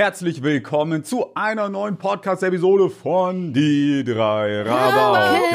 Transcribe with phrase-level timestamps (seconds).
[0.00, 5.48] Herzlich willkommen zu einer neuen Podcast-Episode von Die drei Rabauken.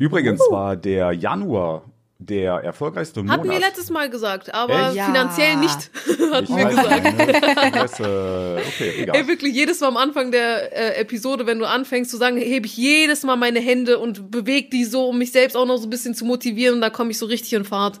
[0.00, 1.82] Übrigens war der Januar
[2.18, 3.40] der erfolgreichste Monat.
[3.40, 5.04] Hatten wir letztes Mal gesagt, aber Echt?
[5.04, 5.56] finanziell Ja.
[5.60, 5.90] nicht,
[6.32, 8.00] hatten Ich wir gesagt.
[8.00, 8.62] ne?
[8.66, 9.16] Okay, egal.
[9.16, 12.64] Ey, wirklich, jedes Mal am Anfang der äh, Episode, wenn du anfängst zu sagen, hebe
[12.64, 15.86] ich jedes Mal meine Hände und bewege die so, um mich selbst auch noch so
[15.86, 18.00] ein bisschen zu motivieren und da komme ich so richtig in Fahrt.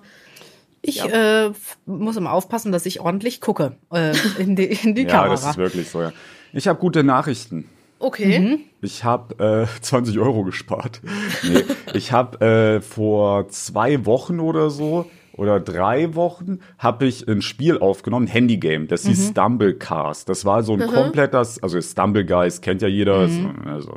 [0.88, 5.02] Ich äh, f- muss immer aufpassen, dass ich ordentlich gucke äh, in die, in die
[5.04, 5.30] ja, Kamera.
[5.30, 6.12] das ist wirklich so, ja.
[6.52, 7.68] Ich habe gute Nachrichten.
[7.98, 8.38] Okay.
[8.38, 8.58] Mhm.
[8.82, 11.00] Ich habe äh, 20 Euro gespart.
[11.42, 11.64] Nee,
[11.94, 17.78] ich habe äh, vor zwei Wochen oder so oder drei Wochen habe ich ein Spiel
[17.78, 19.08] aufgenommen, Handygame, das Mhm.
[19.08, 20.28] hieß Stumblecast.
[20.28, 23.26] Das war so ein komplettes, also Stumblegeist kennt ja jeder.
[23.28, 23.30] Mhm.
[23.62, 23.94] So, also,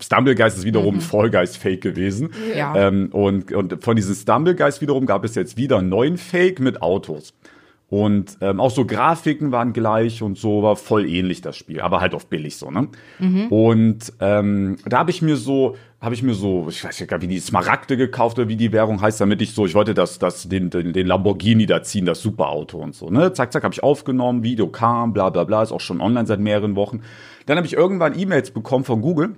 [0.00, 2.30] Stumblegeist ist wiederum Vollgeist-Fake gewesen.
[2.56, 2.74] Ja.
[2.76, 6.82] Ähm, und, und von diesem Stumblegeist wiederum gab es jetzt wieder einen neuen Fake mit
[6.82, 7.34] Autos.
[7.90, 12.02] Und ähm, auch so Grafiken waren gleich und so war voll ähnlich das Spiel, aber
[12.02, 12.88] halt auf billig so, ne?
[13.48, 17.22] Und ähm, da habe ich mir so, habe ich mir so, ich weiß nicht, gar,
[17.22, 20.18] wie die Smaragde gekauft oder wie die Währung heißt, damit ich so, ich wollte das,
[20.18, 23.32] das den, den, den Lamborghini da ziehen, das Superauto und so, ne?
[23.32, 26.40] Zack, zack, habe ich aufgenommen, Video kam, bla bla bla, ist auch schon online seit
[26.40, 27.00] mehreren Wochen.
[27.46, 29.36] Dann habe ich irgendwann E-Mails bekommen von Google.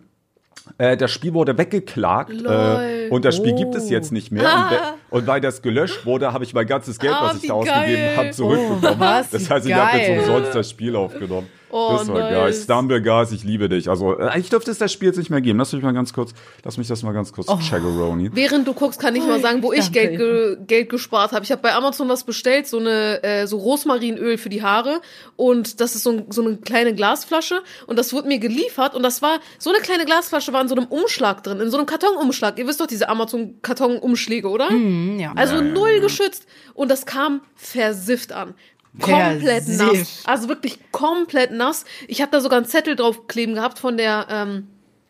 [0.76, 4.42] Äh, das Spiel wurde weggeklagt äh, und das Spiel gibt es jetzt nicht mehr.
[4.70, 7.48] We- und weil das gelöscht wurde, habe ich mein ganzes Geld, Ah, was ich wie
[7.48, 8.16] da ausgegeben geil.
[8.16, 8.96] habe, zurückbekommen.
[8.96, 9.30] Oh, was?
[9.30, 11.48] Das heißt, ich habe jetzt umsonst das Spiel aufgenommen.
[11.70, 12.32] Oh, das war geil.
[12.44, 12.64] nice.
[12.64, 13.88] Stumblegas, ich liebe dich.
[13.88, 15.58] Also äh, eigentlich dürfte es das Spiel jetzt nicht mehr geben.
[15.58, 16.32] Lass mich mal ganz kurz,
[16.64, 17.58] lass mich das mal ganz kurz Oh.
[17.60, 18.30] Chaggeroni.
[18.32, 19.90] Während du guckst, kann ich mal sagen, wo ich.
[19.92, 21.44] Geld, ge Geld gespart habe.
[21.44, 25.00] Ich habe bei Amazon was bestellt, so eine äh, so Rosmarinöl für die Haare
[25.36, 29.02] und das ist so, ein, so eine kleine Glasflasche und das wurde mir geliefert und
[29.02, 31.86] das war so eine kleine Glasflasche war in so einem Umschlag drin, in so einem
[31.86, 32.58] Kartonumschlag.
[32.58, 34.68] Ihr wisst doch diese Amazon Kartonumschläge, oder?
[34.68, 35.32] Hm, ja.
[35.36, 38.54] Also null geschützt und das kam versifft an.
[38.98, 39.76] Komplett nass.
[39.76, 40.28] Versifft.
[40.28, 41.84] Also wirklich komplett nass.
[42.08, 44.66] Ich habe da sogar einen Zettel drauf kleben gehabt von der ähm,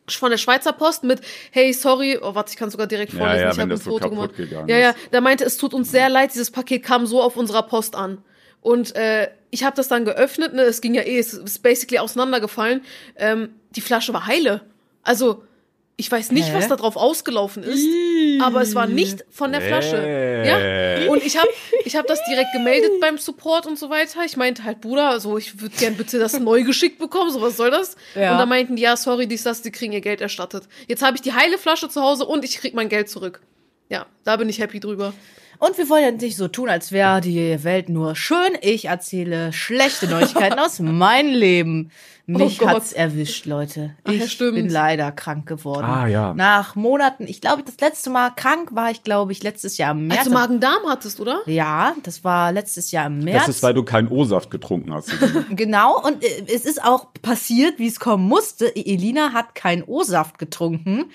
[0.08, 1.20] von der Schweizer Post mit
[1.52, 3.42] Hey, sorry, oh warte, ich kann sogar direkt Ja, vorlesen.
[3.42, 4.30] ja, ich wenn habe ein so Foto gemacht.
[4.66, 7.62] Ja, ja, da meinte, es tut uns sehr leid, dieses Paket kam so auf unserer
[7.62, 8.18] Post an.
[8.60, 11.98] Und äh, ich habe das dann geöffnet, ne, es ging ja eh, es ist basically
[11.98, 12.82] auseinandergefallen.
[13.16, 14.62] Ähm, die Flasche war heile.
[15.02, 15.44] Also
[16.00, 16.54] ich weiß nicht, Hä?
[16.54, 17.86] was da drauf ausgelaufen ist,
[18.42, 19.98] aber es war nicht von der Flasche.
[19.98, 21.04] Äh.
[21.04, 21.10] Ja?
[21.10, 21.48] Und ich habe
[21.84, 24.24] ich hab das direkt gemeldet beim Support und so weiter.
[24.24, 27.58] Ich meinte halt, Bruder, also ich würde gern bitte das neu geschickt bekommen, so was
[27.58, 27.96] soll das?
[28.14, 28.32] Ja.
[28.32, 30.64] Und da meinten die, ja, sorry, dies, das, die kriegen ihr Geld erstattet.
[30.88, 33.40] Jetzt habe ich die heile Flasche zu Hause und ich krieg mein Geld zurück.
[33.90, 35.12] Ja, da bin ich happy drüber.
[35.60, 38.56] Und wir wollen ja nicht so tun, als wäre die Welt nur schön.
[38.62, 41.90] Ich erzähle schlechte Neuigkeiten aus meinem Leben.
[42.26, 42.74] Mich Oh Gott.
[42.76, 43.94] hat's erwischt, Leute.
[44.04, 44.54] Ach Ich stimmt.
[44.54, 45.84] bin leider krank geworden.
[45.84, 46.32] Ah, ja.
[46.32, 47.24] Nach Monaten.
[47.26, 50.20] Ich glaube, das letzte Mal krank war ich, glaube ich, letztes Jahr im März.
[50.20, 51.40] Als du Magen-Darm hattest, oder?
[51.46, 53.46] ja, das war letztes Jahr im März.
[53.46, 55.10] Das ist, weil du keinen O-Saft getrunken hast.
[55.50, 58.74] Genau, und äh, es ist auch passiert, wie es kommen musste.
[58.76, 61.06] Elina hat keinen O-Saft getrunken.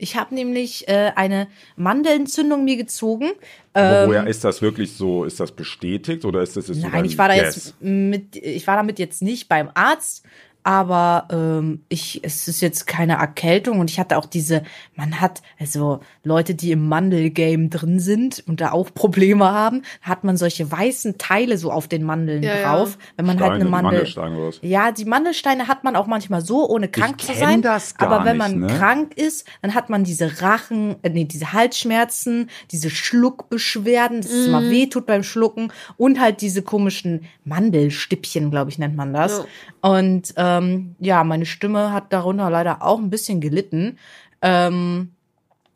[0.00, 1.46] Ich habe nämlich äh, eine
[1.76, 3.30] Mandelentzündung mir gezogen.
[3.72, 5.24] Aber woher ist das wirklich so?
[5.24, 7.54] Ist das bestätigt oder ist das jetzt so Ähm, Nein, ich war da Guess?
[7.54, 10.24] jetzt mit, ich war damit jetzt nicht beim Arzt,
[10.62, 14.62] aber ähm, ich, es ist jetzt keine Erkältung und ich hatte auch diese,
[14.94, 20.24] man hat, also Leute, die im Mandelgame drin sind und da auch Probleme haben, hat
[20.24, 22.62] man solche weißen Teile so auf den Mandeln Ja, ja.
[22.76, 22.98] drauf.
[23.16, 23.92] Wenn man halt Steine, eine Mandel.
[23.92, 24.50] Mandelsteine?
[24.62, 27.62] Ja, die Mandelsteine hat man auch manchmal so, ohne krank zu sein.
[27.62, 28.78] das gar aber wenn man nicht, ne?
[28.78, 34.46] krank ist, dann hat man diese Rachen, äh, nee, diese Halsschmerzen, diese Schluckbeschwerden, dass es
[34.46, 34.54] Mhm.
[34.54, 39.44] immer weh tut beim Schlucken und halt diese komischen Mandelstippchen, glaube ich, nennt man das.
[39.80, 43.98] Und ähm, ja, meine Stimme hat darunter leider auch ein bisschen gelitten.
[44.42, 45.12] Ähm,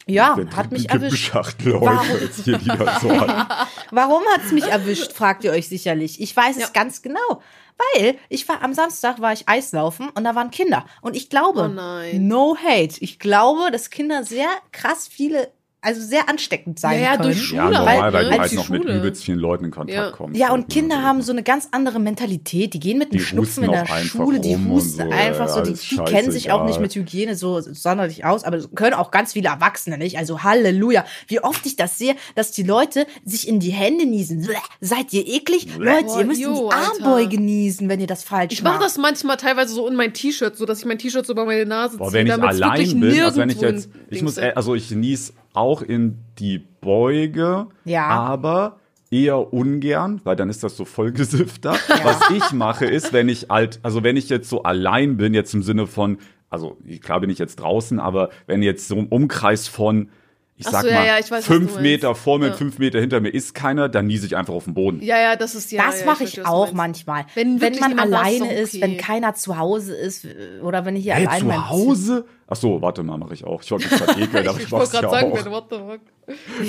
[0.07, 1.33] ja, Der hat mich erwischt.
[1.35, 1.99] Warum?
[2.45, 3.47] hier so an.
[3.91, 6.21] Warum hat's mich erwischt, fragt ihr euch sicherlich.
[6.21, 6.67] Ich weiß Ja.
[6.67, 7.41] es ganz genau.
[7.97, 10.85] Weil ich war am Samstag war ich Eislaufen und da waren Kinder.
[11.01, 12.29] Und ich glaube, Oh nein.
[12.29, 15.51] no hate, ich glaube, dass Kinder sehr krass viele
[15.85, 17.23] also sehr ansteckend sein Ja, ja, können.
[17.25, 18.13] durch Schule Ja, normal, ne?
[18.13, 18.99] weil du Als halt noch mit Schule.
[18.99, 20.11] übelst vielen Leuten in Kontakt Ja.
[20.11, 20.39] kommst.
[20.39, 21.33] Ja, Halt und Kinder immer haben so.
[21.33, 22.75] eine ganz andere Mentalität.
[22.75, 25.75] Die gehen mit einem Schnupfen in der Schule, die husten so, einfach ja, so, die,
[25.75, 29.49] die kennen sich auch nicht mit Hygiene so sonderlich aus, aber können auch ganz viele
[29.49, 30.19] Erwachsene nicht.
[30.19, 31.05] Also Halleluja.
[31.29, 34.43] Wie oft ich das sehe, dass die Leute sich in die Hände niesen.
[34.43, 35.69] Bleh, Seid ihr eklig?
[35.79, 37.05] Leute, Boah, ihr müsst in die Alter.
[37.05, 38.75] Armbeuge niesen, wenn ihr das falsch Ich macht.
[38.75, 41.45] mache das manchmal teilweise so in mein T-Shirt, so dass ich mein T-Shirt so über
[41.45, 44.53] meine Nase Boah, ziehe, ich wirklich allein bin, also wenn ich jetzt, ich muss, äh,
[44.55, 48.09] also ich nies auch in die Beuge, Ja.
[48.09, 48.77] aber
[49.11, 51.73] eher ungern, weil dann ist das so vollgesifter.
[52.03, 55.55] Was ich mache ist, wenn ich halt, also wenn ich jetzt so allein bin, jetzt
[55.55, 56.19] im Sinne von,
[56.51, 60.09] also klar bin ich jetzt draußen, aber wenn jetzt so ein Umkreis von
[60.65, 61.79] ich sag so, ja, mal, ja, ich weiß, fünf.
[61.81, 62.53] Meter vor mir, Ja.
[62.55, 65.03] fünf Meter hinter mir ist keiner, dann niese ich einfach auf den Boden.
[65.03, 65.87] Ja, ja, das ist ja.
[65.87, 67.27] Das ja, mache ich du auch manchmal.
[67.35, 68.83] Wenn Wenn, man ist, alleine ist ist, okay.
[68.83, 70.27] wenn keiner zu Hause ist
[70.63, 72.25] oder wenn ich hier Hey, allein zu beim- Hause?
[72.47, 73.63] Ach so, warte mal, mache ich auch.
[73.63, 75.51] Ich wollte gerade ekeln, aber ich, Ich mach's ja gerade sagen, auch.
[75.51, 76.01] what the fuck.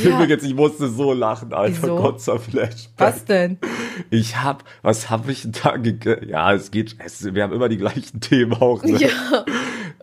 [0.04, 1.78] Übrigens, ich musste so lachen, Alter.
[1.84, 1.96] Wieso?
[1.98, 2.90] Gott zerflecht.
[2.98, 3.58] Was denn?
[4.10, 6.30] Ich hab, was hab ich da gegessen?
[6.30, 8.84] Ja, es geht, es, wir haben immer die gleichen Themen auch.
[8.84, 8.98] Ne?
[9.00, 9.10] Ja.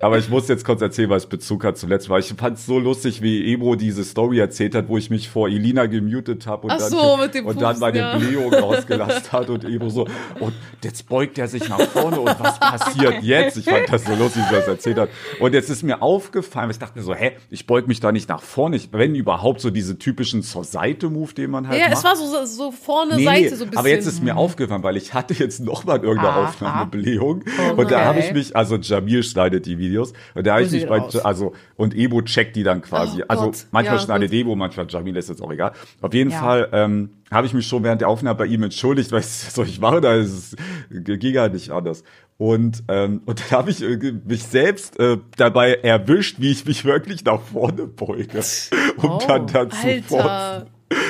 [0.02, 2.78] Aber ich muss jetzt kurz erzählen, was Bezug hat zuletzt, weil ich fand es so
[2.78, 6.72] lustig, wie Ebro diese Story erzählt hat, wo ich mich vor Elina gemutet habe und,
[6.72, 8.18] Ach dann, so, mit dem und dann Pupsen, meine ja.
[8.18, 10.08] Blähung rausgelassen hat und Ebro so,
[10.40, 10.52] und
[10.82, 13.56] jetzt beugt er sich nach vorne und was passiert jetzt?
[13.56, 15.08] Ich fand das so lustig, wie er das erzählt hat.
[15.38, 18.10] Und jetzt ist mir aufgefallen, weil ich dachte mir so, hä, ich beug mich da
[18.10, 21.78] nicht nach vorne, ich, wenn überhaupt so diese typischen zur Seite Move, den man halt
[21.80, 21.98] Ja, macht.
[21.98, 23.78] es war so, so vorne, Nee, Seite so ein bisschen.
[23.78, 26.48] aber jetzt ist mir aufgefallen, weil ich hatte jetzt noch mal in irgendeiner Aha.
[26.48, 27.44] Aufnahme eine Blähung
[27.76, 28.04] und da Okay.
[28.04, 31.52] habe ich mich, also Jamil schneidet die Videos und da habe ich mich bei, also
[31.76, 33.22] und Ebo checkt die dann quasi.
[33.22, 33.66] Oh also Gott.
[33.70, 34.38] manchmal Ja, schneidet gut.
[34.40, 35.72] Ebo, manchmal Jamil, ist jetzt auch egal.
[36.00, 36.40] Auf jeden Ja.
[36.40, 39.66] Fall ähm, habe ich mich schon während der Aufnahme bei ihm entschuldigt, weil was soll
[39.66, 40.56] ich machen, da ist es
[40.90, 42.04] ging halt nicht anders.
[42.38, 46.84] Und, ähm, und dann habe ich äh, mich selbst äh, dabei erwischt, wie ich mich
[46.84, 48.40] wirklich nach vorne beuge,
[48.96, 50.66] um Oh, dann dazu Alter.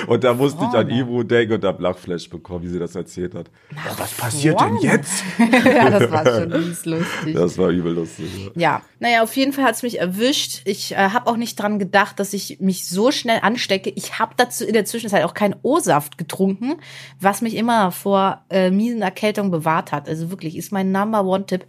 [0.06, 0.90] Und da musste ich an.
[0.90, 3.46] Ivo denken und da Lachflash bekommen, wie sie das erzählt hat.
[3.70, 5.23] Ja, was passiert denn jetzt?
[5.38, 7.34] ja, das war schon mies lustig.
[7.34, 8.26] Das war übel lustig.
[8.55, 8.73] Ja.
[8.73, 10.62] Ja, naja, auf jeden Fall hat's mich erwischt.
[10.64, 13.90] Ich äh, habe auch nicht dran gedacht, dass ich mich so schnell anstecke.
[13.90, 16.76] Ich habe dazu in der Zwischenzeit auch keinen O-Saft getrunken,
[17.20, 20.08] was mich immer vor äh, miesen Erkältung bewahrt hat.
[20.08, 21.67] Also wirklich, ist mein Number One-Tipp.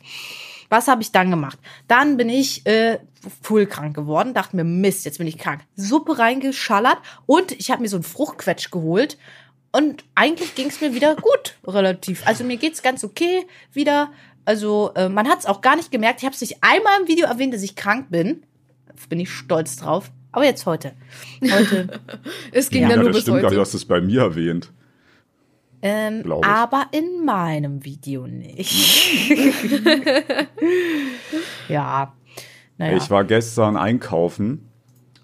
[0.73, 1.59] Was habe ich dann gemacht?
[1.87, 2.97] Dann bin ich äh,
[3.43, 5.61] full krank geworden, dachte mir, Mist, jetzt bin ich krank.
[5.75, 6.97] Suppe reingeschallert
[7.27, 9.19] und ich habe mir so einen Fruchtquetsch geholt.
[9.71, 12.25] Und eigentlich ging es mir wieder gut, relativ.
[12.25, 14.09] Also mir geht's ganz okay wieder.
[14.45, 16.21] Also äh, man hat es auch gar nicht gemerkt.
[16.21, 18.41] Ich habe es nicht einmal im Video erwähnt, dass ich krank bin.
[19.09, 20.09] Bin ich stolz drauf.
[20.31, 20.93] Aber jetzt heute.
[21.39, 22.01] Heute.
[22.51, 23.55] Es ging Ja, ja, Ja, nur das bis stimmt, gar nicht, heute.
[23.57, 24.71] du hast es bei mir erwähnt.
[25.85, 29.19] Ähm, aber in meinem Video nicht.
[31.67, 32.13] ja.
[32.77, 32.97] Naja.
[32.97, 34.69] Ich war gestern einkaufen.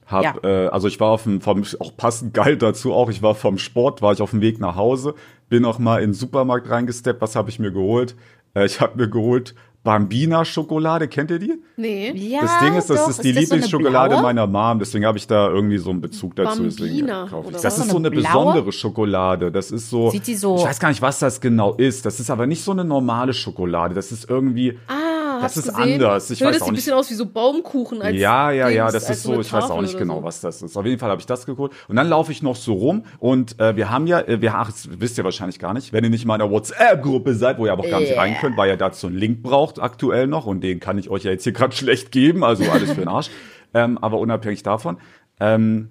[0.05, 0.35] Hab, Ja.
[0.43, 3.57] äh, also ich war auf dem, vom, auch passend geil dazu auch, ich war vom
[3.57, 5.13] Sport, war ich auf dem Weg nach Hause,
[5.49, 8.15] bin noch mal in den Supermarkt reingesteppt, was habe ich mir geholt?
[8.55, 9.53] Äh, ich habe mir geholt
[9.89, 11.53] Bambina Schokolade, kennt ihr die?
[11.75, 12.11] Nee.
[12.15, 13.09] ja, das Ding ist, das doch.
[13.09, 14.21] ist die das so Lieblingsschokolade blaue?
[14.21, 16.61] meiner Mom, deswegen habe ich da irgendwie so einen Bezug dazu.
[16.63, 17.53] deswegen Bambina, kaufe ich.
[17.55, 17.85] oder Das was?
[17.85, 18.23] ist so eine Blaue?
[18.23, 19.51] besondere Schokolade.
[19.51, 20.11] Das ist so.
[20.11, 22.05] Sieht die so- Ich weiß gar nicht, was das genau ist.
[22.05, 23.95] Das ist aber nicht so eine normale Schokolade.
[23.95, 24.77] Das ist irgendwie.
[24.87, 24.93] Ah,
[25.41, 25.93] Das hast ist gesehen?
[25.93, 26.29] anders.
[26.29, 26.79] Ich Nö, weiß das auch sieht ein nicht.
[26.85, 28.01] bisschen aus wie so Baumkuchen.
[28.01, 30.23] Als ja, ja, ja, das ist so ich weiß auch nicht genau, so.
[30.23, 30.77] was das ist.
[30.77, 31.71] Auf jeden Fall habe ich das geholt.
[31.87, 34.67] Und dann laufe ich noch so rum und äh, wir haben ja, äh, wir, ach,
[34.71, 37.65] das wisst ihr wahrscheinlich gar nicht, wenn ihr nicht mal in einer WhatsApp-Gruppe seid, wo
[37.65, 38.21] ihr aber auch gar nicht Yeah.
[38.21, 41.23] rein könnt, weil ihr dazu einen Link braucht aktuell noch und den kann ich euch
[41.23, 43.29] ja jetzt hier gerade schlecht geben, also alles für den Arsch.
[43.73, 44.97] ähm, aber unabhängig davon,
[45.39, 45.89] ähm,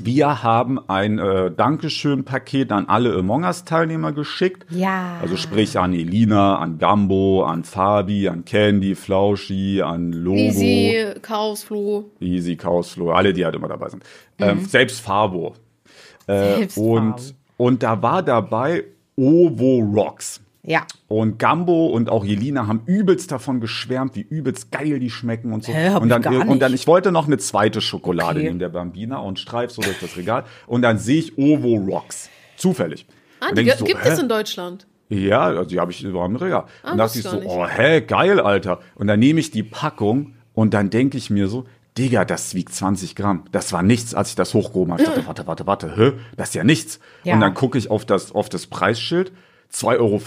[0.00, 4.64] wir haben ein äh, Dankeschön-Paket an alle Among Us-Teilnehmer geschickt.
[4.70, 5.18] Ja.
[5.20, 10.38] Also sprich an Elina, an Gambo, an Fabi, an Candy, Flauschi, an Logo.
[10.38, 12.10] Easy, Chaos, Flo.
[12.20, 14.02] Easy, Chaosflow, alle, die halt immer dabei sind.
[14.38, 15.54] Ähm, selbst Fabo.
[16.26, 17.34] Äh, Selbst und, Fabo.
[17.58, 18.84] und da war dabei
[19.16, 20.40] Ovo Rocks.
[20.64, 20.86] Ja.
[21.08, 25.64] Und Gambo und auch Jelina haben übelst davon geschwärmt, wie übelst geil die schmecken und
[25.64, 25.72] so.
[25.72, 26.82] Hä, hab und dann ich gar und dann nicht.
[26.82, 28.46] ich wollte noch eine zweite Schokolade Okay.
[28.48, 32.30] nehmen, der Bambina und streif so durch das Regal und dann sehe ich Ovo Rocks
[32.56, 33.06] zufällig.
[33.40, 34.10] Ah, Und die ich gibt hä?
[34.10, 34.86] es in Deutschland.
[35.08, 36.64] Ja, also die habe ich über im Regal.
[36.90, 38.78] und dachte ich so, gar oh, hä, geil, Alter.
[38.94, 41.66] Und dann nehme ich die Packung und dann denke ich mir so,
[41.98, 43.44] Digga, das wiegt 20 Gramm.
[43.52, 45.02] Das war nichts, als ich das hochgehoben habe.
[45.02, 46.12] Ich dachte, warte, warte, warte, hä?
[46.36, 47.00] Das ist ja nichts.
[47.24, 47.34] Ja.
[47.34, 49.32] Und dann gucke ich auf das, auf das Preisschild.
[49.72, 50.20] 2,50 Euro.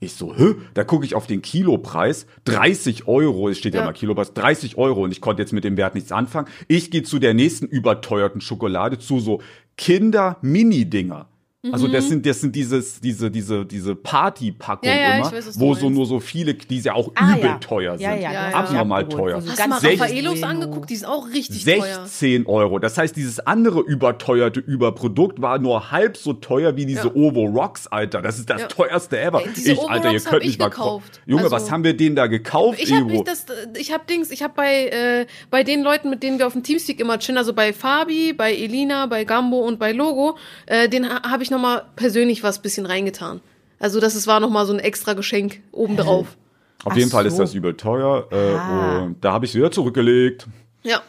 [0.00, 0.54] Ich so, hä?
[0.74, 2.26] Da gucke ich auf den Kilopreis.
[2.44, 3.86] 30 Euro, es steht ja, Ja.
[3.86, 5.02] mal Kilopreis, 30 Euro.
[5.02, 6.48] Und ich konnte jetzt mit dem Wert nichts anfangen.
[6.68, 9.42] Ich gehe zu der nächsten überteuerten Schokolade, zu so
[9.76, 11.28] Kinder-Mini-Dinger.
[11.72, 15.74] Also das sind das sind dieses diese diese diese Partypackung Ja, ja, immer, weiß, wo
[15.74, 17.58] so nur so viele, die ja auch Ah, übel ja.
[17.58, 18.58] teuer sind, Ja, ja, Ja, das ja.
[18.58, 19.36] hab ich abnormal teuer.
[19.38, 20.46] Hast du ganz mal Sech- Raffaelos Bueno.
[20.46, 20.88] angeguckt?
[20.90, 22.02] Die sind auch richtig teuer.
[22.06, 22.78] 16 Euro.
[22.78, 27.14] Das heißt, dieses andere überteuerte Überprodukt war nur halb so teuer wie diese Ja.
[27.16, 28.22] Ovo Rocks, Alter.
[28.22, 28.66] Das ist das Ja.
[28.68, 29.40] teuerste ever.
[29.44, 31.20] Ey, diese ich, Ovo Alter, ihr könnt ich mich mal gekauft.
[31.26, 33.46] Junge, Also- was haben wir denen da gekauft, Ich habe nicht das,
[33.76, 36.62] ich habe Dings, ich habe bei äh, bei den Leuten, mit denen wir auf dem
[36.62, 41.08] Teamspeak immer chillen, also bei Fabi, bei Elina, bei Gambo und bei Logo, äh, den
[41.08, 43.40] ha habe ich noch mal persönlich was bisschen reingetan.
[43.78, 46.36] Also das ist, war noch mal so ein extra Geschenk obendrauf.
[46.84, 47.42] Auf Ach jeden Fall ist so.
[47.42, 48.26] das übel teuer.
[48.30, 49.02] Äh, Ah.
[49.04, 50.46] Und da habe ich wieder zurückgelegt.
[50.82, 51.02] Ja.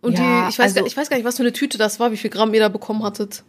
[0.00, 1.78] Und Ja, die, ich weiß, also- gar, ich weiß gar nicht, was für eine Tüte
[1.78, 3.44] das war, wie viel Gramm ihr da bekommen hattet.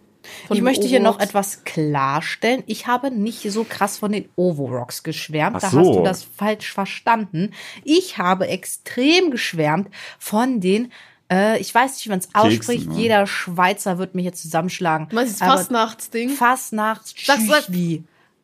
[0.51, 2.61] Ich möchte hier noch etwas klarstellen.
[2.67, 5.55] Ich habe nicht so krass von den Ovo-Rocks geschwärmt.
[5.57, 5.79] Ach da so.
[5.79, 7.51] hast du das falsch verstanden.
[7.83, 10.91] Ich habe extrem geschwärmt von den,
[11.31, 12.89] äh, ich weiß nicht, wie man es ausspricht.
[12.89, 12.95] ne?
[12.97, 15.07] Jeder Schweizer wird mich jetzt zusammenschlagen.
[15.09, 16.29] Du meinst das Aber Fastnachtsding?
[16.31, 18.03] Fastnachts Sag- sag- Tschüchli.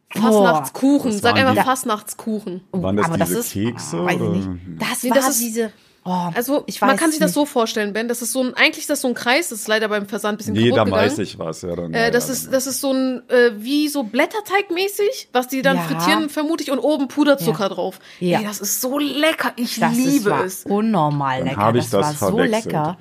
[0.09, 1.11] Fastnachtskuchen.
[1.11, 2.61] Das Sag einfach Fastnachtskuchen.
[2.71, 4.49] Waren das aber diese das ist, Kekse, Weiß ich nicht.
[4.79, 5.71] Das Nee, war das ist- diese.
[6.09, 7.35] Oh, Also ich man kann sich das nicht.
[7.35, 8.07] so vorstellen, Ben.
[8.07, 9.49] Das ist so ein, eigentlich ist das so ein Kreis.
[9.49, 11.09] Das ist leider beim Versand ein bisschen Nee, da kaputt gegangen.
[11.11, 11.63] weiß ich was.
[11.63, 12.51] Ja, dann, Äh, ja, das ja, ist, dann.
[12.53, 15.83] das ist so ein, äh, wie so Blätterteig-mäßig, was die dann Ja.
[15.83, 17.69] frittieren, vermute ich, und oben Puderzucker Ja.
[17.69, 17.99] drauf.
[18.19, 18.39] Ja.
[18.39, 19.51] Ey, das ist so lecker.
[19.57, 20.63] Ich Das ist, liebe war es.
[20.65, 21.73] unnormal Dann lecker.
[21.73, 22.97] das, das war so lecker.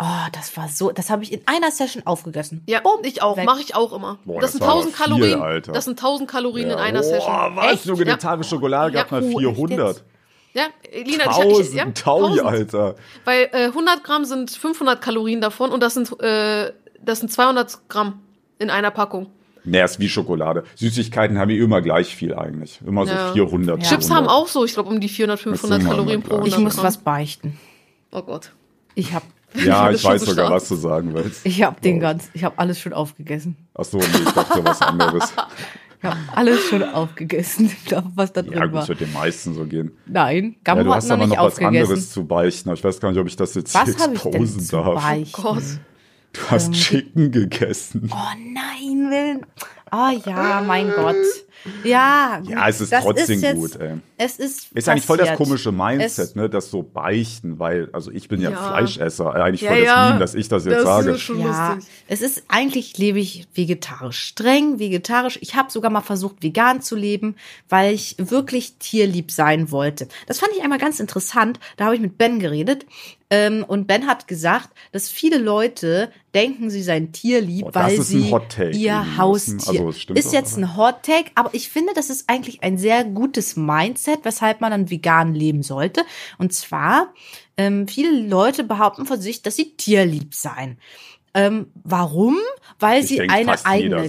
[0.00, 2.62] Oh, das war so, das habe ich in einer Session aufgegessen.
[2.68, 3.36] Ja, Bumm, ich auch.
[3.42, 4.18] Mache ich auch immer.
[4.24, 5.40] Boah, das, das sind war aber 1000 viel, Kalorien.
[5.42, 5.72] Alter.
[5.72, 6.74] Das sind 1000 Kalorien ja.
[6.74, 7.32] in einer Session.
[7.32, 7.72] Boah, was?
[7.72, 7.84] Echt?
[7.86, 8.12] Junge, ja.
[8.12, 9.02] eine Tafel Schokolade Ja.
[9.02, 10.04] gab mal Oh, echt 400.
[10.54, 10.62] Ja,
[11.04, 12.44] Lina, ich, ich, ja, 1000, Taui, 1000.
[12.46, 12.94] Alter.
[13.24, 17.88] Weil äh, 100 Gramm sind 500 Kalorien davon und das sind, äh, das sind 200
[17.88, 18.20] Gramm
[18.58, 19.26] in einer Packung.
[19.64, 20.64] Nee, ist wie Schokolade.
[20.76, 22.80] Süßigkeiten haben die immer gleich viel eigentlich.
[22.86, 23.32] Immer so Ja.
[23.32, 23.80] 400.
[23.82, 24.10] Chips 400.
[24.16, 26.52] haben auch so, ich glaube, um die 400, 500 Das sind Kalorien pro gleich.
[26.54, 26.84] 100 Ich muss Gramm.
[26.86, 27.58] was beichten.
[28.10, 28.52] Oh Gott.
[28.94, 31.44] Ich habe Ja, ich schon weiß sogar, was du sagen willst.
[31.44, 33.56] ich hab den ganz, ich habe alles schon aufgegessen.
[33.74, 35.32] Ach so, nee, ich dachte was anderes.
[36.00, 37.70] Ich habe alles schon aufgegessen,
[38.14, 38.82] was da drin Ja, gut, war.
[38.82, 39.90] es wird den meisten so gehen.
[40.06, 42.72] Nein, Ja, Gambo du hat hast noch aber nicht noch was anderes zu beichten.
[42.72, 44.76] Ich weiß gar nicht, ob ich das jetzt Was hier habe ich denn exposen zu
[44.76, 44.94] darf.
[45.02, 45.42] beichten?
[45.42, 45.62] Gott.
[46.34, 48.10] Du hast Chicken gegessen.
[48.12, 48.16] Oh
[48.54, 49.46] nein, Willen.
[49.90, 51.16] Oh ja, mein Gott.
[51.84, 53.96] Ja, gut, Ja, es ist das trotzdem jetzt, gut, ey.
[54.16, 58.10] Es ist Ist eigentlich voll das komische Mindset, Es- ne, das so beichten, weil, also
[58.10, 58.56] ich bin ja, Ja.
[58.68, 60.06] Fleischesser, äh, eigentlich Ja, voll das ja.
[60.08, 61.10] Meme, dass ich das jetzt Das sage.
[61.12, 61.92] ist schon Ja, lustig.
[62.08, 65.38] es ist eigentlich lebe ich vegetarisch, streng vegetarisch.
[65.42, 67.36] Ich habe sogar mal versucht, vegan zu leben,
[67.68, 70.08] weil ich wirklich tierlieb sein wollte.
[70.26, 71.60] Das fand ich einmal ganz interessant.
[71.76, 72.86] Da habe ich mit Ben geredet.
[73.30, 77.98] Ähm, und Ben hat gesagt, dass viele Leute denken, sie seien tierlieb, Oh, weil ist
[77.98, 78.30] ein sie
[78.80, 79.18] ihr.
[79.18, 79.58] Haustier.
[79.84, 83.56] Also, ist jetzt ein Hot Take, aber ich finde, das ist eigentlich ein sehr gutes
[83.56, 86.04] Mindset, weshalb man dann vegan leben sollte.
[86.38, 87.12] Und zwar,
[87.56, 90.78] ähm, viele Leute behaupten von sich, dass sie tierlieb seien.
[91.34, 92.36] Ähm, warum?
[92.78, 94.08] Weil Ich sie denk, eine eigene,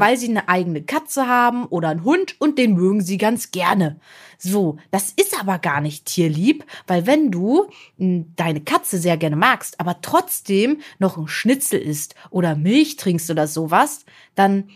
[0.00, 4.00] weil sie eine eigene Katze haben oder einen Hund und den mögen sie ganz gerne.
[4.36, 9.36] So, das ist aber gar nicht tierlieb, weil wenn du mh, deine Katze sehr gerne
[9.36, 14.70] magst, aber trotzdem noch ein Schnitzel isst oder Milch trinkst oder sowas, dann,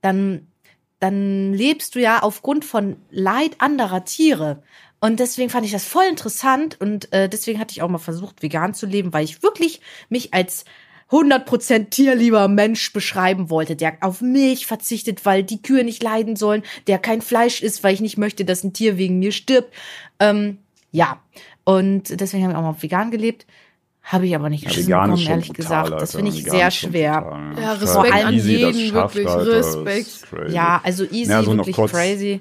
[0.00, 0.48] dann,
[1.00, 4.62] dann lebst du ja aufgrund von Leid anderer Tiere.
[5.00, 8.42] Und deswegen fand ich das voll interessant und äh, deswegen hatte ich auch mal versucht,
[8.42, 9.80] vegan zu leben, weil ich wirklich
[10.10, 10.66] mich als
[11.10, 16.62] 100% tierlieber Mensch beschreiben wollte, der auf Milch verzichtet, weil die Kühe nicht leiden sollen,
[16.86, 19.74] der kein Fleisch isst, weil ich nicht möchte, dass ein Tier wegen mir stirbt.
[20.20, 20.58] Ähm,
[20.92, 21.20] ja,
[21.64, 23.46] und deswegen habe ich auch mal vegan gelebt.
[24.12, 25.86] Habe ich aber nicht Ja, bekommen, schon ehrlich brutal, gesagt.
[25.92, 26.06] Das Alter.
[26.18, 27.20] finde ich Vegan sehr schwer.
[27.22, 27.62] brutal.
[27.62, 29.28] Ja, Ist Respekt an das jeden, schafft, wirklich.
[29.34, 29.50] Alter.
[29.52, 30.52] Das Respekt.
[30.52, 32.40] Ja, also easy, Ja, so wirklich kurz- crazy.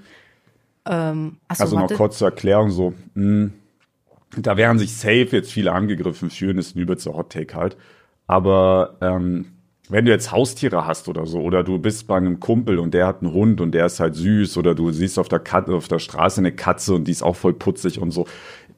[0.88, 3.50] Ähm, achso, Also noch kurz zur Erklärung so, mh,
[4.38, 7.78] da werden sich safe jetzt viele angegriffen fühlen, ist ein übelster Hot Take halt.
[8.26, 9.54] Aber ähm,
[9.90, 13.06] wenn du jetzt Haustiere hast oder so, oder du bist bei einem Kumpel und der
[13.08, 15.88] hat einen Hund und der ist halt süß, oder du siehst auf der, Kat auf
[15.88, 18.26] der Straße eine Katze und die ist auch voll putzig und so,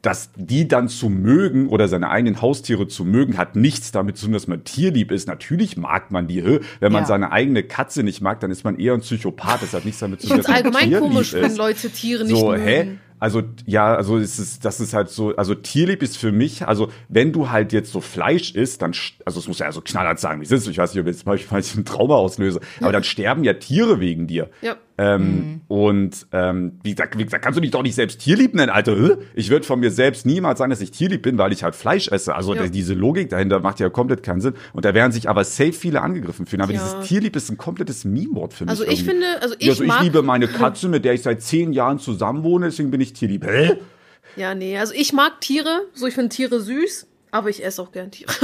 [0.01, 4.25] dass die dann zu mögen oder seine eigenen Haustiere zu mögen, hat nichts damit zu
[4.25, 5.27] tun, dass man tierlieb ist.
[5.27, 6.43] Natürlich mag man die.
[6.79, 7.05] Wenn man Ja.
[7.08, 9.62] seine eigene Katze nicht mag, dann ist man eher ein Psychopath.
[9.62, 11.58] Das hat nichts damit zu Ich tun, dass man allgemein tierlieb komisch, wenn ist.
[11.58, 12.63] Leute Tiere nicht So, mögen.
[12.63, 12.88] hä?
[13.20, 16.89] Also, ja, also es ist, das ist halt so, also tierlieb ist für mich, also
[17.08, 18.93] wenn du halt jetzt so Fleisch isst, dann,
[19.25, 21.17] also es muss ja so knallhart sagen, wie es ist, ich weiß nicht, ob ich
[21.17, 24.50] jetzt manchmal ein Trauma auslöse, aber dann sterben ja Tiere wegen dir.
[24.63, 24.75] Ja.
[25.01, 28.70] Ähm, Und ähm, wie, gesagt, wie gesagt, kannst du dich doch nicht selbst tierlieb nennen,
[28.70, 29.17] Alter.
[29.34, 32.08] Ich würde von mir selbst niemals sagen, dass ich tierlieb bin, weil ich halt Fleisch
[32.10, 32.36] esse.
[32.36, 32.67] Also Ja.
[32.67, 34.53] diese Logik dahinter macht ja komplett keinen Sinn.
[34.74, 36.62] Und da werden sich aber safe viele angegriffen fühlen.
[36.62, 36.79] Aber Ja.
[36.84, 38.70] dieses tierlieb ist ein komplettes Meme-Wort für mich.
[38.72, 39.10] Also ich irgendwie.
[39.12, 41.98] finde, also ich also ich mag- liebe meine Katze, mit der ich seit zehn Jahren
[42.00, 43.46] zusammen wohne, deswegen bin ich tierlieb.
[43.46, 43.77] Hä?
[44.38, 47.08] Ja, nee, also ich mag Tiere, so ich finde Tiere süß.
[47.32, 48.32] Aber ich esse auch gern Tiere.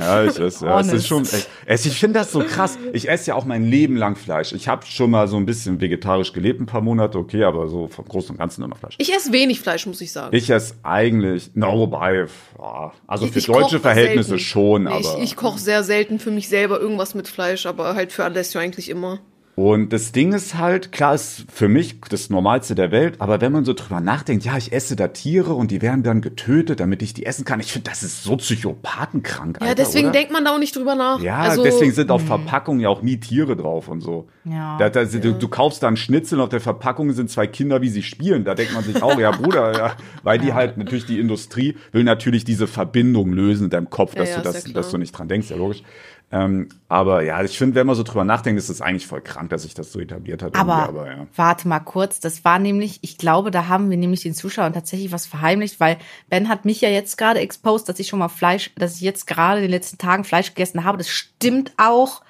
[0.00, 1.22] Ja, ich esse, ja, es ist schon.
[1.66, 2.78] Es, ich finde das so krass.
[2.92, 4.52] Ich esse ja auch mein Leben lang Fleisch.
[4.52, 7.88] Ich habe schon mal so ein bisschen vegetarisch gelebt, ein paar Monate, okay, aber so
[7.88, 8.94] vom Großen und Ganzen immer Fleisch.
[8.98, 10.34] Ich esse wenig Fleisch, muss ich sagen.
[10.34, 12.26] Ich esse eigentlich, no, wobei,
[12.58, 15.18] ja, also für Ich deutsche koch Verhältnisse schon, Nee, aber.
[15.18, 18.60] Ich, ich koche sehr selten für mich selber irgendwas mit Fleisch, aber halt für Alessio
[18.60, 19.20] eigentlich immer.
[19.56, 23.52] Und das Ding ist halt, klar, ist für mich das Normalste der Welt, aber wenn
[23.52, 27.02] man so drüber nachdenkt, ja, ich esse da Tiere und die werden dann getötet, damit
[27.02, 29.58] ich die essen kann, ich finde, das ist so psychopathenkrank.
[29.60, 30.12] Ja, Alter, deswegen oder?
[30.12, 31.20] denkt man da auch nicht drüber nach.
[31.20, 34.26] Ja, also, deswegen sind auf Verpackungen ja auch nie Tiere drauf und so.
[34.44, 34.76] Ja.
[34.78, 37.80] Da, da, Du, du kaufst da einen Schnitzel und auf der Verpackung sind zwei Kinder,
[37.80, 38.44] wie sie spielen.
[38.44, 39.96] Da denkt man sich auch, ja, Bruder, ja.
[40.24, 44.30] Weil die halt natürlich, die Industrie will natürlich diese Verbindung lösen in deinem Kopf, dass
[44.30, 45.82] Ja, ja, du das, dass du nicht dran denkst, ja logisch.
[46.32, 49.50] Ähm, aber ja, ich finde, wenn man so drüber nachdenkt, ist es eigentlich voll krank,
[49.50, 50.56] dass sich das so etabliert hat.
[50.56, 51.26] Aber, aber ja.
[51.36, 55.12] warte mal kurz, das war nämlich, ich glaube, da haben wir nämlich den Zuschauern tatsächlich
[55.12, 58.72] was verheimlicht, weil Ben hat mich ja jetzt gerade exposed, dass ich schon mal Fleisch,
[58.76, 60.98] dass ich jetzt gerade in den letzten Tagen Fleisch gegessen habe.
[60.98, 62.22] Das stimmt auch.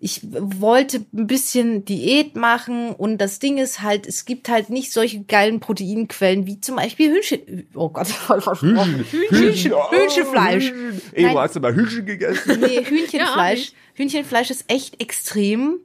[0.00, 4.92] Ich wollte ein bisschen Diät machen und das Ding ist halt, es gibt halt nicht
[4.92, 7.66] solche geilen Proteinquellen wie zum Beispiel Hühnchen.
[7.74, 9.04] Oh Gott, voll versprochen.
[9.30, 10.70] Hühnchen, oh, Hühnchenfleisch.
[10.70, 11.02] Hühnchen.
[11.12, 11.34] Ey, Nein.
[11.34, 12.60] wo hast du mal Hühnchen gegessen?
[12.60, 13.66] Nee, Hühnchenfleisch.
[13.66, 15.80] Ja, Hühnchenfleisch ist echt extrem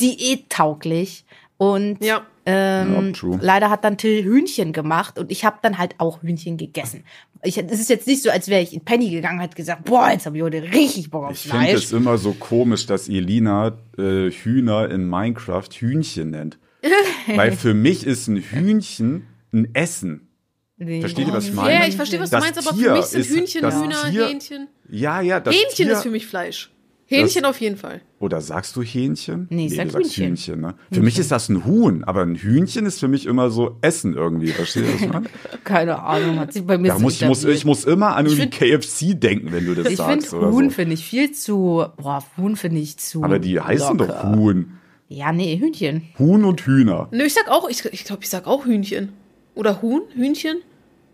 [0.00, 1.24] diättauglich.
[1.58, 2.26] Und Ja.
[2.50, 6.56] Ähm, Ja, leider hat dann Till Hühnchen gemacht und ich habe dann halt auch Hühnchen
[6.56, 7.04] gegessen.
[7.42, 9.84] Ich, es ist jetzt nicht so, als wäre ich in Penny gegangen und hätte gesagt,
[9.84, 11.92] boah, jetzt habe ich heute richtig Bock auf Ich finde es Fleisch.
[12.00, 16.58] immer so komisch, dass Elina äh, Hühner in Minecraft Hühnchen nennt.
[17.34, 20.28] Weil für mich ist ein Hühnchen ein Essen.
[20.76, 21.00] Nee.
[21.00, 21.74] Versteht ihr, was ich meine?
[21.74, 23.74] Ja, ich verstehe, was du Das meinst, aber Tier für mich sind ist- Hühnchen, das
[23.82, 24.68] Hühner, Tier- Hähnchen.
[24.88, 26.70] Ja, ja, das Hähnchen Tier, ist für mich Fleisch.
[27.10, 28.00] Hähnchen auf jeden Fall.
[28.20, 29.46] Oder sagst du Hähnchen?
[29.50, 30.26] Nee, ich sag du sagst Hühnchen.
[30.56, 30.60] Hühnchen.
[30.60, 30.74] ne?
[30.92, 34.14] Für mich ist das ein Huhn, aber ein Hühnchen ist für mich immer so Essen
[34.14, 34.48] irgendwie.
[34.48, 35.30] Verstehst du, was ich?
[35.64, 38.26] Keine Ahnung, hat sich bei mir Da so muss, ich, muss, ich muss immer an
[38.26, 40.28] irgendwie KFC denken, wenn du das Ich sagst.
[40.28, 40.74] finde oder Huhn so.
[40.76, 44.22] finde ich viel zu, boah, Huhn finde ich zu Aber die heißen doch.
[44.24, 44.78] Huhn.
[45.08, 46.02] Ja, nee, Hühnchen.
[46.18, 47.08] Huhn und Hühner.
[47.10, 49.08] Nö, ich sag auch, ich, ich glaube, ich sag auch Hühnchen.
[49.56, 50.02] Oder Huhn?
[50.14, 50.58] Hühnchen?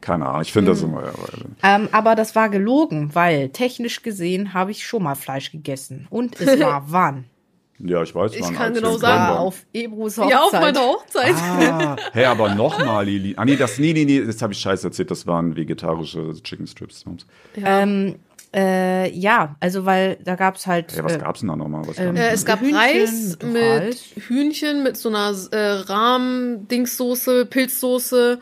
[0.06, 0.76] Keine Ahnung, ich finde Hm.
[0.76, 1.02] das immer.
[1.04, 1.12] Ja,
[1.74, 6.06] Ähm, aber das war gelogen, weil technisch gesehen habe ich schon mal Fleisch gegessen.
[6.10, 7.24] Und es war wann?
[7.80, 8.32] ja, ich weiß.
[8.34, 10.30] Ich wann, kann als wir genau sagen, auf Ebrus Hochzeit.
[10.30, 11.34] Ja, auf meiner Hochzeit.
[11.34, 13.34] Ah, hey, aber nochmal, Lili.
[13.36, 15.10] Ah, nee, das, nee, nee, nee, das habe ich scheiße erzählt.
[15.10, 17.04] Das waren vegetarische Chicken Strips.
[17.56, 18.14] Ähm,
[18.54, 20.94] äh, ja, also weil da gab's halt.
[20.94, 21.82] Hey, was äh, gab's denn da nochmal?
[21.88, 24.04] Was Äh, es gab Hühnchen Reis mit mit Reis.
[24.28, 28.38] Hühnchen, mit so einer äh, Rahm-Dingssoße, Pilzsoße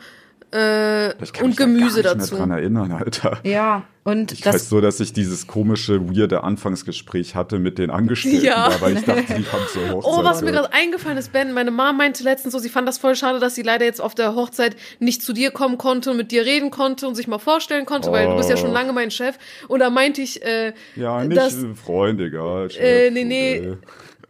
[0.55, 2.35] äh, ich kann und mich da Gemüse gar nicht dazu.
[2.35, 3.39] Mehr dran erinnern, Alter.
[3.43, 4.53] ja, und Ich das.
[4.55, 8.69] weiß so, dass ich dieses komische, weirde Anfangsgespräch hatte mit den Angestellten Ja.
[8.69, 10.11] da, weil ich dachte, die haben zur Hochzeit.
[10.19, 12.97] Oh, was mir gerade eingefallen ist, Ben, meine Mama meinte letztens so, sie fand das
[12.97, 16.17] voll schade, dass sie leider jetzt auf der Hochzeit nicht zu dir kommen konnte und
[16.17, 18.73] mit dir reden konnte und sich mal vorstellen konnte, weil du bist ja schon Oh.
[18.73, 19.37] lange mein Chef.
[19.67, 22.69] Und da meinte ich, äh, Ja, nicht dass, äh, Freund, egal.
[22.69, 23.73] Chef, äh, nee, nee.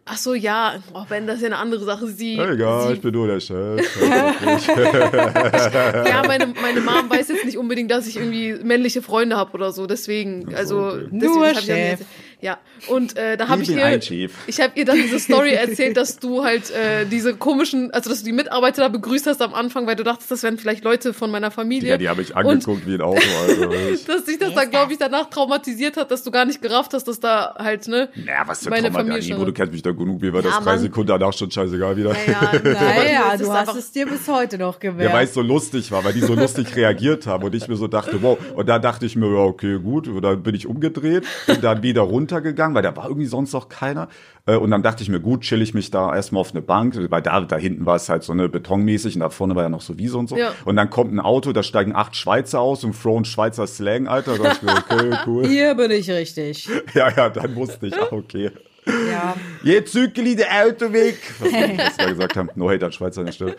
[0.08, 2.06] Ach so, ja, oh, Ben, das ja eine andere Sache.
[2.06, 4.00] Sie, Egal, sie ich bin nur der Chef.
[6.06, 9.72] Ja, meine, meine Mom weiß jetzt nicht unbedingt, dass ich irgendwie männliche Freunde habe oder
[9.72, 9.86] so.
[9.86, 11.08] Deswegen, also okay.
[11.10, 12.00] deswegen Nur hab ich dann Chef.
[12.42, 16.18] Ja, und äh, da habe Ich ihr, ich habe ihr dann diese Story erzählt, dass
[16.18, 19.86] du halt äh, diese komischen, also dass du die Mitarbeiter da begrüßt hast am Anfang,
[19.86, 21.90] weil du dachtest, das wären vielleicht Leute von meiner Familie.
[21.90, 23.20] Ja, die habe ich Und angeguckt wie ein Auto.
[23.46, 23.70] Also.
[23.94, 26.92] Ich, dass dich das dann, glaube ich, danach traumatisiert hat, dass du gar nicht gerafft
[26.92, 28.08] hast, dass da halt, ne?
[28.14, 30.60] naja, was für meine Trauma, Familie du kennst mich da genug, wie war das Ja,
[30.60, 30.78] drei Mann.
[30.80, 32.14] Sekunden danach schon scheißegal wieder.
[32.26, 35.12] Naja, naja, es du ist hast einfach- es dir bis heute noch Ja, gewährt.
[35.12, 37.86] weil es so lustig war, weil die so lustig reagiert haben und ich mir so
[37.86, 38.38] dachte, wow.
[38.54, 40.08] Und da dachte ich mir, ja, okay, gut.
[40.08, 43.68] Und dann bin ich umgedreht, bin dann wieder runtergegangen, weil da war irgendwie sonst noch
[43.68, 44.08] keiner.
[44.46, 46.96] Äh, Und dann dachte ich mir, gut, chill ich mich da erstmal auf eine Bank,
[47.10, 49.68] weil da, da hinten war es halt so eine betonmäßig und da vorne war ja
[49.68, 50.36] noch so Wiese und so.
[50.36, 50.52] Ja.
[50.64, 54.36] Und dann kommt ein Auto, da steigen acht Schweizer aus und thrown Schweizer Slang, Alter.
[54.36, 55.46] Da dachte ich mir, okay, cool.
[55.46, 56.68] Hier bin ich richtig.
[56.94, 58.50] Ja, ja, dann wusste ich, ah, okay.
[58.86, 59.34] Ja.
[59.62, 61.18] Jetzt Zückeli, der Auto weg.
[61.40, 62.48] Was, was wir gesagt haben.
[62.54, 63.56] No hate an Schweizer an der Stelle.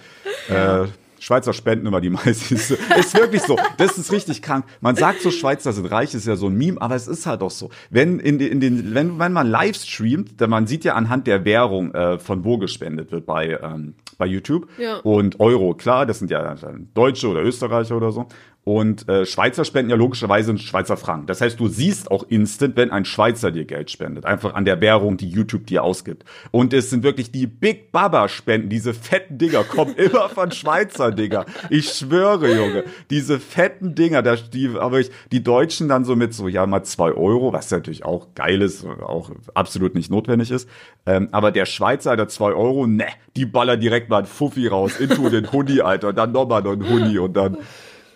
[0.50, 0.88] Äh,
[1.20, 2.56] Schweizer spenden immer die meisten.
[2.56, 2.70] Ist,
[3.16, 3.58] wirklich so.
[3.78, 4.66] Das ist richtig krank.
[4.82, 7.42] Man sagt so, Schweizer sind reich, ist ja so ein Meme, aber es ist halt
[7.42, 7.70] auch so.
[7.90, 11.28] Wenn in, den- in den, wenn, wenn man live streamt, dann man sieht ja anhand
[11.28, 14.68] der Währung, äh, von wo gespendet wird bei, ähm, bei YouTube.
[14.78, 14.98] Ja.
[14.98, 16.56] Und Euro, klar, das sind ja
[16.94, 18.28] Deutsche oder Österreicher oder so.
[18.68, 21.28] Und äh, Schweizer spenden ja logischerweise in Schweizer Franken.
[21.28, 24.26] Das heißt, du siehst auch instant, wenn ein Schweizer dir Geld spendet.
[24.26, 26.26] Einfach an der Währung, die YouTube dir ausgibt.
[26.52, 28.68] Und es sind wirklich die Big Baba Spenden.
[28.68, 31.46] Diese fetten Dinger kommen immer von Schweizer Dinger.
[31.70, 32.84] Ich schwöre, Junge.
[33.10, 36.84] Diese fetten Dinger, da, die, aber ich, die Deutschen dann so mit so, ja, mal
[36.84, 40.68] zwei Euro, was natürlich auch geil ist, auch absolut nicht notwendig ist.
[41.06, 43.06] Ähm, aber der Schweizer, der zwei Euro, ne,
[43.38, 46.10] die ballern direkt mal ein Fuffi raus, into den Huni, Alter.
[46.10, 47.56] Und dann nochmal noch ein Huni und dann,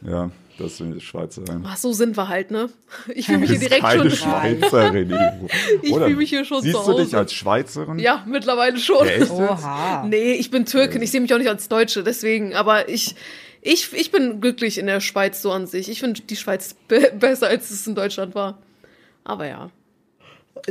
[0.05, 0.31] ja.
[0.57, 1.63] Das sind die Schweizerin.
[1.65, 2.69] Ach, so sind wir halt, ne?
[3.15, 4.29] Ich fühle mich hier direkt keine schon.
[4.29, 5.11] Schweizerin.
[5.81, 7.17] Ich Oder fühl mich hier schon Siehst zu du dich Hause.
[7.17, 7.99] als Schweizerin?
[7.99, 9.07] Ja, mittlerweile schon.
[9.07, 9.29] Ja?
[9.31, 10.05] Oha.
[10.07, 13.15] Nee, ich bin Türkin, ich sehe mich auch nicht als Deutsche, deswegen, aber ich,
[13.61, 15.89] ich, ich bin glücklich in der Schweiz so an sich.
[15.89, 18.59] Ich finde die Schweiz be besser, als es in Deutschland war.
[19.23, 19.69] Aber ja.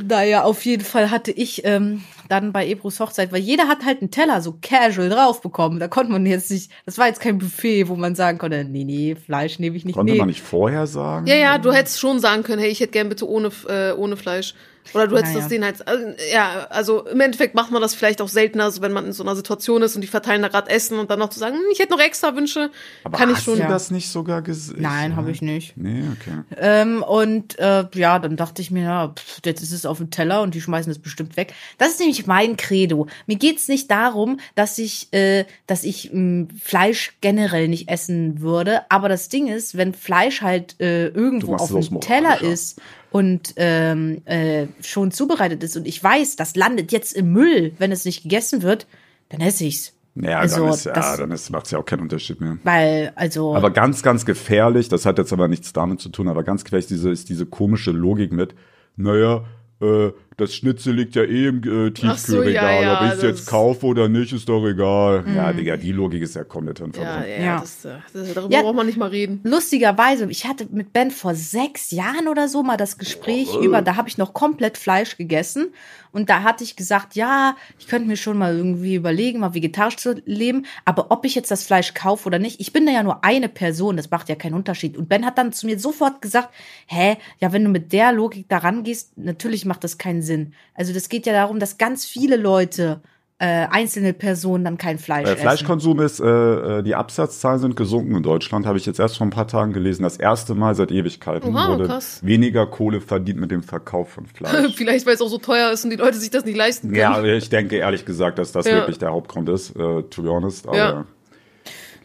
[0.01, 4.01] Naja, auf jeden Fall hatte ich ähm, dann bei Ebros Hochzeit, weil jeder hat halt
[4.01, 5.81] einen Teller so casual drauf bekommen.
[5.81, 8.85] Da konnte man jetzt nicht, das war jetzt kein Buffet, wo man sagen konnte, nee,
[8.85, 9.97] nee, Fleisch nehme ich nicht.
[9.97, 10.19] Konnte nee.
[10.19, 11.27] man nicht vorher sagen?
[11.27, 14.17] Ja, ja, du hättest schon sagen können, hey, ich hätte gern bitte ohne, äh, ohne
[14.17, 14.55] Fleisch.
[14.95, 15.41] Oder du hättest Naja.
[15.41, 18.83] das denen halt, äh, ja, also im Endeffekt macht man das vielleicht auch seltener, also
[18.83, 21.19] wenn man in so einer Situation ist und die verteilen da gerade Essen und dann
[21.19, 22.71] noch zu sagen, hm, ich hätte noch extra Wünsche,
[23.05, 23.59] Aber kann ich hast schon.
[23.59, 24.81] du das nicht sogar gesehen?
[24.81, 25.77] Nein, habe ich nicht.
[25.77, 26.43] Nee, okay.
[26.57, 30.11] Ähm, und äh, ja, dann dachte ich mir, ja, pff, jetzt ist es auf dem
[30.11, 31.55] Teller und die schmeißen es bestimmt weg.
[31.79, 33.07] Das ist nämlich mein Credo.
[33.27, 38.83] Mir geht's nicht darum, dass ich, äh, dass ich mh, Fleisch generell nicht essen würde.
[38.91, 42.81] Aber das Ding ist, wenn Fleisch halt äh, irgendwo auf es dem Teller ist
[43.11, 47.93] und ähm, äh, schon zubereitet ist und ich weiß, das landet jetzt im Müll, wenn
[47.93, 48.87] es nicht gegessen wird,
[49.29, 49.93] dann esse ich's.
[50.17, 52.59] Ja, Also, dann ist ja, dann ist, macht's ja auch keinen Unterschied mehr.
[52.65, 53.55] Weil, also.
[53.55, 56.89] Aber ganz, ganz gefährlich, das hat jetzt aber nichts damit zu tun, aber ganz gefährlich
[56.89, 58.55] diese, ist diese komische Logik mit,
[58.97, 59.45] naja,
[59.81, 63.13] äh, das Schnitzel liegt ja eh im äh, Ach so, Tiefkühlregal, ja, ja, ob ich
[63.19, 65.25] es jetzt kaufe oder nicht, ist doch egal.
[65.35, 67.27] Ja, Digga, die Logik ist ja komplett ja, hinverbrannt.
[67.29, 67.61] ja, Ja.
[67.61, 68.63] Das, äh, das, darüber Ja.
[68.63, 69.41] braucht man nicht mal reden.
[69.45, 73.61] lustigerweise, ich hatte mit Ben vor sechs Jahren oder so mal das Gespräch Oh.
[73.63, 75.69] über, da habe ich noch komplett Fleisch gegessen
[76.13, 79.97] und da hatte ich gesagt, ja, ich könnte mir schon mal irgendwie überlegen, mal vegetarisch
[79.97, 83.03] zu leben, aber ob ich jetzt das Fleisch kaufe oder nicht, ich bin da ja
[83.03, 84.97] nur eine Person, das macht ja keinen Unterschied.
[84.97, 86.49] Und Ben hat dann zu mir sofort gesagt,
[86.87, 90.30] hä, ja, wenn du mit der Logik da rangehst, natürlich macht das keinen Sinn.
[90.75, 93.01] Also das geht ja darum, dass ganz viele Leute,
[93.43, 95.41] äh, einzelne Personen dann kein Fleisch Äh, essen.
[95.41, 99.27] Fleischkonsum ist, äh, äh, die Absatzzahlen sind gesunken in Deutschland, habe ich jetzt erst vor
[99.27, 100.03] ein paar Tagen gelesen.
[100.03, 102.21] Das erste Mal seit Ewigkeiten Oha, wurde krass.
[102.23, 104.73] weniger Kohle verdient mit dem Verkauf von Fleisch.
[104.77, 107.01] Vielleicht, weil es auch so teuer ist und die Leute sich das nicht leisten können.
[107.01, 108.73] ja, ich denke ehrlich gesagt, dass das Ja.
[108.75, 110.67] wirklich der Hauptgrund ist, äh, to be honest.
[110.69, 111.05] Aber Ja.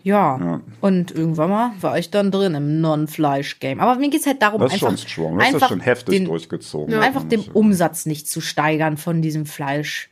[0.05, 0.37] Ja.
[0.39, 0.61] Ja.
[0.81, 3.79] Und irgendwann mal war ich dann drin im Non-Fleisch-Game.
[3.79, 5.39] Aber mir geht's halt darum, das ist einfach, schon strong.
[5.39, 6.93] Das ist einfach schon heftig den, durchgezogen.
[6.93, 10.09] einfach Man den muss- Umsatz nicht zu steigern von diesem Fleisch.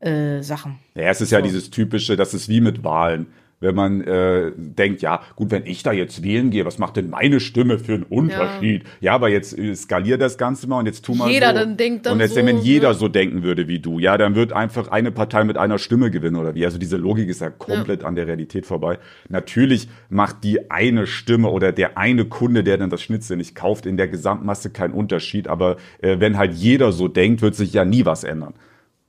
[0.00, 0.78] Äh, Sachen.
[0.94, 3.26] Ja, es ist ja dieses typische, das ist wie mit Wahlen.
[3.62, 7.10] Wenn man äh, denkt, ja, gut, wenn ich da jetzt wählen gehe, was macht denn
[7.10, 8.84] meine Stimme für einen Unterschied?
[9.00, 11.54] Ja, aber jetzt äh, skalier das Ganze mal und jetzt tu mal Jeder so.
[11.56, 12.94] dann denkt dann Und jetzt, so, wenn jeder ne?
[12.94, 16.36] so denken würde wie du, ja, dann wird einfach eine Partei mit einer Stimme gewinnen
[16.36, 16.64] oder wie.
[16.64, 18.98] Also diese Logik ist ja komplett an der Realität vorbei.
[19.28, 23.84] Natürlich macht die eine Stimme oder der eine Kunde, der dann das Schnitzel nicht kauft,
[23.84, 25.48] in der Gesamtmasse keinen Unterschied.
[25.48, 28.54] Aber äh, wenn halt jeder so denkt, wird sich ja nie was ändern.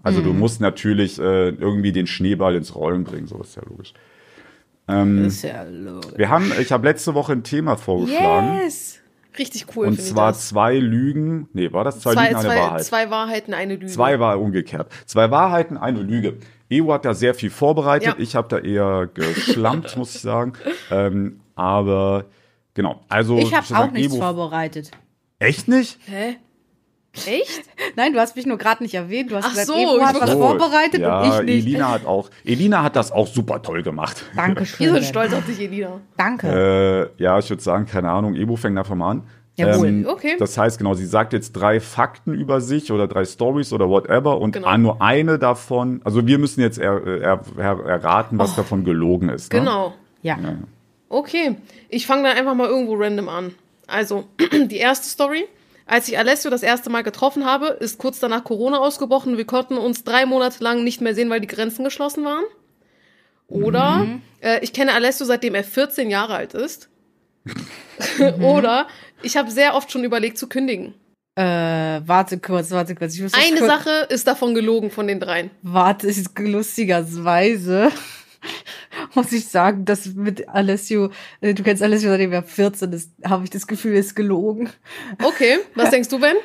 [0.04, 0.26] Also Mhm.
[0.26, 3.94] du musst natürlich äh, irgendwie den Schneeball ins Rollen bringen, so ist ja logisch.
[4.92, 6.12] Das ist ja logisch.
[6.18, 8.60] Wir haben, ich habe letzte Woche ein Thema vorgeschlagen.
[8.64, 9.00] Yes!
[9.38, 9.88] Richtig cool.
[9.88, 12.84] Und zwar zwei Lügen, nee, war das zwei, zwei, Lügen, eine zwei, Wahrheit?
[12.84, 13.88] zwei Wahrheiten, eine Lüge.
[13.92, 14.92] Zwei war umgekehrt.
[15.06, 16.38] Zwei Wahrheiten, eine Lüge.
[16.74, 18.08] EU hat da sehr viel vorbereitet.
[18.10, 18.16] Ja.
[18.18, 20.54] Ich habe da eher geschlampt, muss ich sagen.
[20.90, 22.26] Ähm, aber
[22.74, 23.02] genau.
[23.08, 24.92] Also Ich habe auch nichts Ewo- vorbereitet.
[25.40, 25.98] Echt nicht?
[26.08, 26.36] Hä?
[27.14, 27.64] Echt?
[27.98, 29.32] Nein, du hast mich nur gerade nicht erwähnt.
[29.32, 31.68] Du hast Ach gesagt, so, Ebro ich hat was vorbereitet ja, und ich nicht.
[31.68, 32.30] Elina hat auch.
[32.46, 34.24] Elina hat das auch super toll gemacht.
[34.36, 34.86] Dankeschön.
[34.86, 36.00] Wir sind stolz auf dich, Elina.
[36.16, 37.12] Danke.
[37.18, 39.24] Äh, ja, ich würde sagen, keine Ahnung, Ebo fängt einfach mal an.
[39.58, 40.06] Ähm, Jawohl.
[40.08, 40.36] Okay.
[40.40, 44.40] Das heißt, genau, sie sagt jetzt drei Fakten über sich oder drei Stories oder whatever
[44.40, 44.68] und Genau.
[44.68, 49.28] ah, nur eine davon, also wir müssen jetzt er, er, er, erraten, was davon gelogen
[49.28, 49.52] ist.
[49.52, 49.60] Ne?
[49.60, 49.94] Genau.
[50.22, 50.38] ja.
[51.10, 51.58] Okay.
[51.90, 53.54] Ich fange dann einfach mal irgendwo random an.
[53.88, 54.24] Also,
[54.68, 55.46] die erste Story.
[55.92, 59.36] Als ich Alessio das erste Mal getroffen habe, ist kurz danach Corona ausgebrochen.
[59.36, 62.46] Wir konnten uns drei Monate lang nicht mehr sehen, weil die Grenzen geschlossen waren.
[63.50, 64.08] Oder
[64.40, 66.88] äh, ich kenne Alessio, seitdem er 14 Jahre alt ist.
[68.40, 68.88] Oder
[69.22, 70.94] ich habe sehr oft schon überlegt zu kündigen.
[71.36, 73.20] Äh, warte kurz, warte kurz.
[73.20, 75.52] Eine kurz, Sache ist davon gelogen von den dreien.
[75.62, 77.92] Warte, ist lustigerweise.
[79.16, 83.44] Muss ich sagen, dass mit Alessio, äh, du kennst Alessio, seitdem er 14 ist, habe
[83.44, 84.70] ich das Gefühl, ist gelogen.
[85.24, 86.36] Okay, was denkst du, Ben?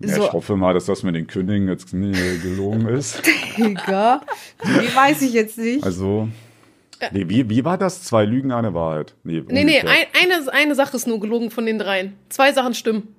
[0.00, 0.24] Ja, So.
[0.24, 2.12] Ich hoffe mal, dass das mit den Kündigen jetzt nie
[2.42, 3.22] gelogen ist.
[3.56, 4.22] Digga.
[4.64, 5.84] Nee, weiß ich jetzt nicht.
[5.84, 6.28] Also,
[7.12, 8.02] nee, wie, wie war das?
[8.02, 9.14] Zwei Lügen, eine Wahrheit?
[9.22, 12.14] Nee, Nee, nee, ein, eine, eine Sache ist nur gelogen von den dreien.
[12.28, 13.14] Zwei Sachen stimmen.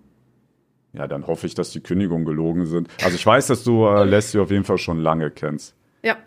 [0.93, 2.88] Ja, dann hoffe ich, dass die Kündigungen gelogen sind.
[3.04, 5.76] Also ich weiß, dass du äh, Leslie auf jeden Fall schon lange kennst.
[6.04, 6.17] Ja.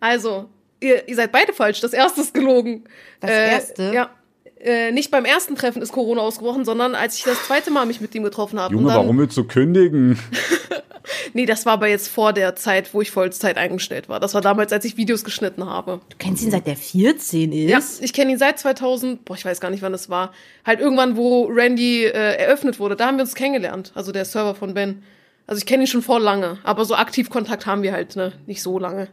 [0.00, 0.48] Also,
[0.80, 1.80] ihr, ihr seid beide falsch.
[1.80, 2.84] Das erste ist gelogen.
[3.20, 3.92] Das erste?
[3.94, 4.10] Ja.
[4.58, 8.00] Äh, nicht beim ersten Treffen ist Corona ausgebrochen, sondern als ich das zweite Mal mich
[8.00, 8.74] mit ihm getroffen habe.
[8.74, 10.18] Junge, Und dann, warum willst du kündigen?
[11.32, 14.20] Nee, das war aber jetzt vor der Zeit, wo ich Vollzeit eingestellt war.
[14.20, 16.00] Das war damals, als ich Videos geschnitten habe.
[16.08, 17.70] Du kennst ihn seit der 14 ist?
[17.70, 20.32] Ja, ich kenne ihn seit 2000, boah, ich weiß gar nicht, wann es war.
[20.64, 23.92] Halt irgendwann, wo Randy äh, eröffnet wurde, da haben wir uns kennengelernt.
[23.94, 25.02] Also der Server von Ben.
[25.46, 28.32] Also ich kenne ihn schon vor lange, aber so aktiv Kontakt haben wir halt, ne,
[28.46, 29.08] nicht so lange.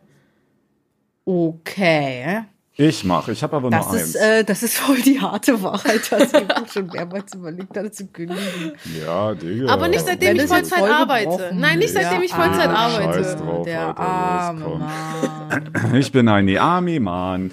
[1.29, 2.45] Okay.
[2.77, 4.01] Ich mache, ich habe aber nur Das eins.
[4.03, 8.07] ist, äh, das ist voll die harte Wahrheit, dass ich schon mehrmals überlegt hatte zu
[8.07, 8.73] kündigen.
[9.03, 9.67] ja, Digga.
[9.73, 11.51] Aber nicht seitdem Wenn ich Vollzeit voll arbeite.
[11.53, 13.23] Nein, nicht seitdem ich Vollzeit ah, arbeite.
[13.23, 13.65] scheiß drauf.
[13.65, 14.65] Der Alter, arme.
[14.77, 15.95] Mann.
[15.95, 17.51] Ich bin ein Army-Mann.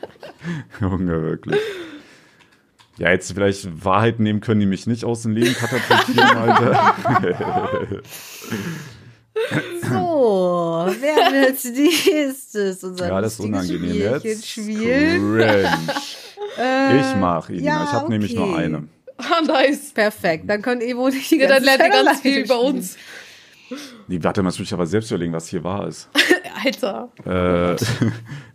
[0.80, 1.60] Junge, wirklich.
[2.98, 6.94] Ja, jetzt vielleicht Wahrheiten nehmen können, die mich nicht aus dem Leben katapultieren, Alter.
[9.82, 14.48] So, wer wird als nächstes unser Ja, das ist unangenehm jetzt.
[14.48, 15.36] spielen?
[15.36, 15.78] Cringe.
[17.00, 17.64] Ich mach ihn.
[17.64, 18.64] ja, ich habe nämlich nur okay.
[18.64, 18.88] eine.
[19.16, 19.92] Ah, nice.
[19.92, 22.96] Perfekt, dann können Evo nicht die Ja, dann ganze lernt ihr ganz viel über uns.
[24.06, 26.08] Nee, warte mal, muss ich aber selbst überlegen, was hier wahr ist.
[26.64, 27.10] Alter.
[27.24, 27.76] Äh,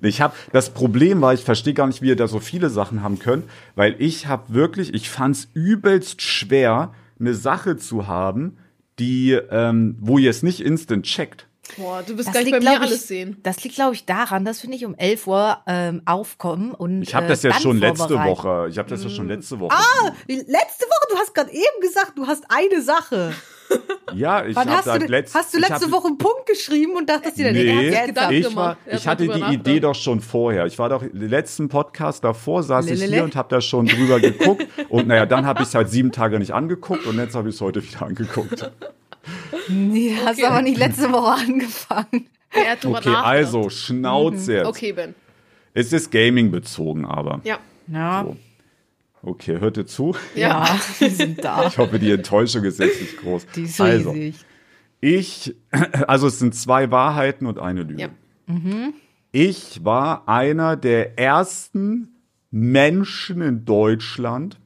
[0.07, 3.01] ich habe das Problem war, ich verstehe gar nicht, wie ihr da so viele Sachen
[3.03, 8.57] haben könnt, weil ich habe wirklich, ich fand's übelst schwer, eine Sache zu haben,
[8.99, 11.46] die, ähm, wo ihr es nicht instant checkt.
[11.75, 13.37] Boah, du bist Das gleich liegt, bei mir ich, alles sehen.
[13.43, 17.13] Das liegt, glaube ich, daran, dass wir nicht um 11 Uhr ähm, aufkommen und Ich
[17.13, 18.15] habe äh, das ja dann schon letzte.
[18.15, 18.67] Woche.
[18.69, 19.75] Ich habe das ja schon letzte Woche.
[19.75, 23.33] Ah, letzte Woche, du hast gerade eben gesagt, du hast eine Sache.
[24.13, 26.45] ja, ich Wann habe hast, du, letzt, hast du ich letzte hab- Woche einen Punkt
[26.45, 29.41] geschrieben und dachtest dir dann, Nee, nee, jetzt gedacht ich ich, war, ich hatte die
[29.53, 30.65] Idee doch schon vorher.
[30.67, 33.13] Ich war doch den letzten Podcast davor, saß ich Lelele.
[33.15, 34.65] hier und habe da schon drüber geguckt.
[34.89, 37.55] Und naja, dann habe ich es halt sieben Tage nicht angeguckt und jetzt habe ich
[37.55, 38.71] es heute wieder angeguckt.
[39.69, 40.45] Nee, hast Okay.
[40.47, 42.27] aber nicht letzte Woche angefangen.
[42.51, 44.67] Er hat drüber Okay, also Schnauze jetzt.
[44.67, 45.15] Okay, Ben.
[45.73, 47.41] Es ist Gaming bezogen, aber.
[47.43, 47.59] Ja.
[47.87, 48.37] Ja, So.
[49.23, 50.15] Okay, hört ihr zu?
[50.35, 50.67] Ja.
[50.99, 51.67] wir sind da.
[51.67, 53.47] Ich hoffe, die Enttäuschung ist jetzt nicht groß.
[53.55, 54.45] Die ist also, riesig.
[55.01, 55.55] ich,
[56.07, 58.01] also es sind zwei Wahrheiten und eine Lüge.
[58.01, 58.09] Ja.
[59.31, 62.15] Ich war einer der ersten
[62.51, 64.57] Menschen in Deutschland,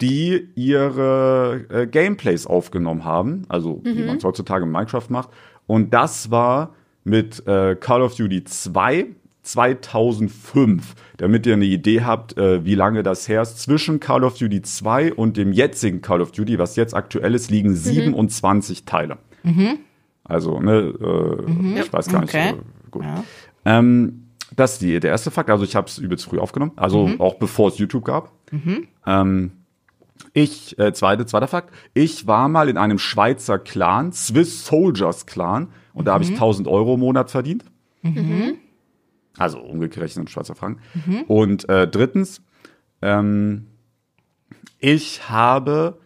[0.00, 5.30] die ihre äh, Gameplays aufgenommen haben, also wie man es heutzutage in Minecraft macht.
[5.66, 9.06] Und das war mit äh, Call of Duty 2
[9.42, 13.58] 2005, damit ihr eine Idee habt, äh, wie lange das her ist.
[13.58, 17.50] Zwischen Call of Duty 2 und dem jetzigen Call of Duty, was jetzt aktuell ist,
[17.50, 19.16] liegen 27 Teile.
[20.24, 22.34] Also, ne, äh, ich weiß gar nicht.
[22.34, 22.50] Okay.
[22.50, 22.54] Äh,
[22.90, 23.04] gut.
[23.64, 25.50] Ähm, das ist die, der erste Fakt.
[25.50, 28.32] Also ich habe es übelst früh aufgenommen, also auch bevor es YouTube gab.
[29.06, 29.52] Ähm,
[30.32, 35.68] ich, äh, zweite, zweiter Fakt, ich war mal in einem Schweizer Clan, Swiss Soldiers Clan,
[35.92, 37.64] und da habe ich 1000 Euro im Monat verdient.
[39.36, 40.80] Also umgerechnet in Schweizer Franken.
[41.26, 42.42] Und äh, drittens,
[43.02, 43.66] ähm,
[44.78, 45.98] ich habe,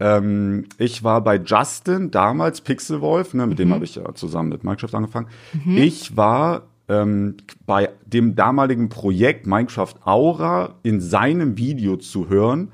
[0.00, 4.64] ähm, ich war bei Justin, damals Pixelwolf, ne, mit dem habe ich ja zusammen mit
[4.64, 5.28] Minecraft angefangen.
[5.76, 12.70] Ich war ähm, bei dem damaligen Projekt Minecraft Aura in seinem Video zu hören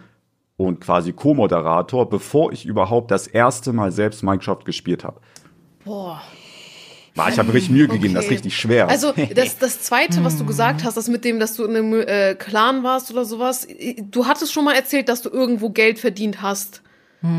[0.58, 5.20] und quasi Co-Moderator, bevor ich überhaupt das erste Mal selbst Minecraft gespielt habe.
[5.84, 6.20] Boah.
[7.14, 8.34] War, ich habe richtig Mühe gegeben, das ist Okay.
[8.34, 8.88] richtig schwer.
[8.88, 11.92] Also das, das Zweite, was du gesagt hast, das mit dem, dass du in einem
[11.94, 13.66] äh, Clan warst oder sowas,
[14.10, 16.82] du hattest schon mal erzählt, dass du irgendwo Geld verdient hast.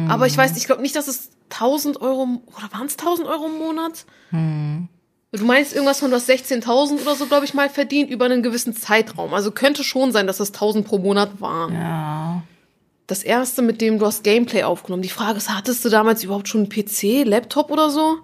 [0.10, 3.46] Aber ich weiß, ich glaube nicht, dass es 1000 Euro, oder waren es 1000 Euro
[3.46, 4.06] im Monat?
[4.32, 8.44] Du meinst irgendwas von, du hast 16.000 oder so, glaube ich, mal verdient über einen
[8.44, 9.34] gewissen Zeitraum.
[9.34, 11.74] Also könnte schon sein, dass es 1000 pro Monat waren.
[11.74, 12.44] Ja.
[13.10, 15.02] Das erste, mit dem du hast Gameplay aufgenommen.
[15.02, 18.20] Die Frage ist, hattest du damals überhaupt schon einen PC, Laptop oder so?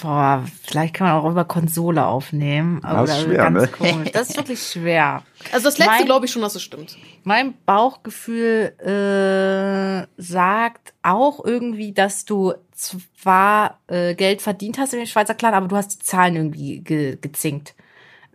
[0.00, 2.80] Boah, vielleicht kann man auch über Konsole aufnehmen.
[2.80, 3.68] Das Aber ist schwer, ganz ne?
[3.68, 4.12] komisch.
[4.12, 5.22] Das ist wirklich schwer.
[5.52, 6.96] Also das letzte glaube ich schon, dass es stimmt.
[7.22, 15.06] Mein Bauchgefühl äh, sagt auch irgendwie, dass du zwar äh, Geld verdient hast in den
[15.06, 17.74] Schweizer Clan, aber du hast die Zahlen irgendwie ge gezinkt.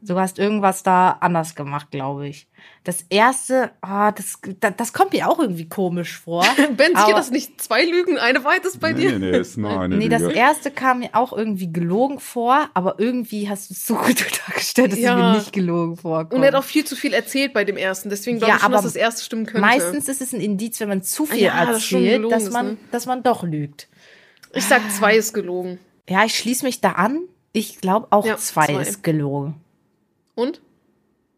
[0.03, 2.47] Du hast irgendwas da anders gemacht, glaube ich.
[2.83, 6.43] Das erste, ah, das, das, das kommt mir auch irgendwie komisch vor.
[6.77, 9.19] Ben, sicher, dass nicht zwei Lügen, eine Wahrheit ist bei nee, dir?
[9.19, 10.33] nee, nee, ist nur eine Nee, das Lüge.
[10.33, 14.93] erste kam mir auch irgendwie gelogen vor, aber irgendwie hast du es so gut dargestellt,
[14.93, 15.11] dass Ja.
[15.11, 16.33] es mir nicht gelogen vorkommt.
[16.33, 18.09] Und er hat auch viel zu viel erzählt bei dem ersten.
[18.09, 19.61] Deswegen glaube Ja, ich schon, aber dass das erste stimmen könnte.
[19.61, 22.53] Meistens ist es ein Indiz, wenn man zu viel Ja, das erzählt, gelogen dass ist,
[22.53, 22.77] man, ne?
[22.91, 23.87] dass man doch lügt.
[24.53, 25.77] Ich sag, zwei ist gelogen.
[26.09, 27.19] Ja, ich schließe mich da an.
[27.53, 28.81] Ich glaube auch Ja, zwei, zwei.
[28.81, 29.55] ist gelogen.
[30.35, 30.61] Und?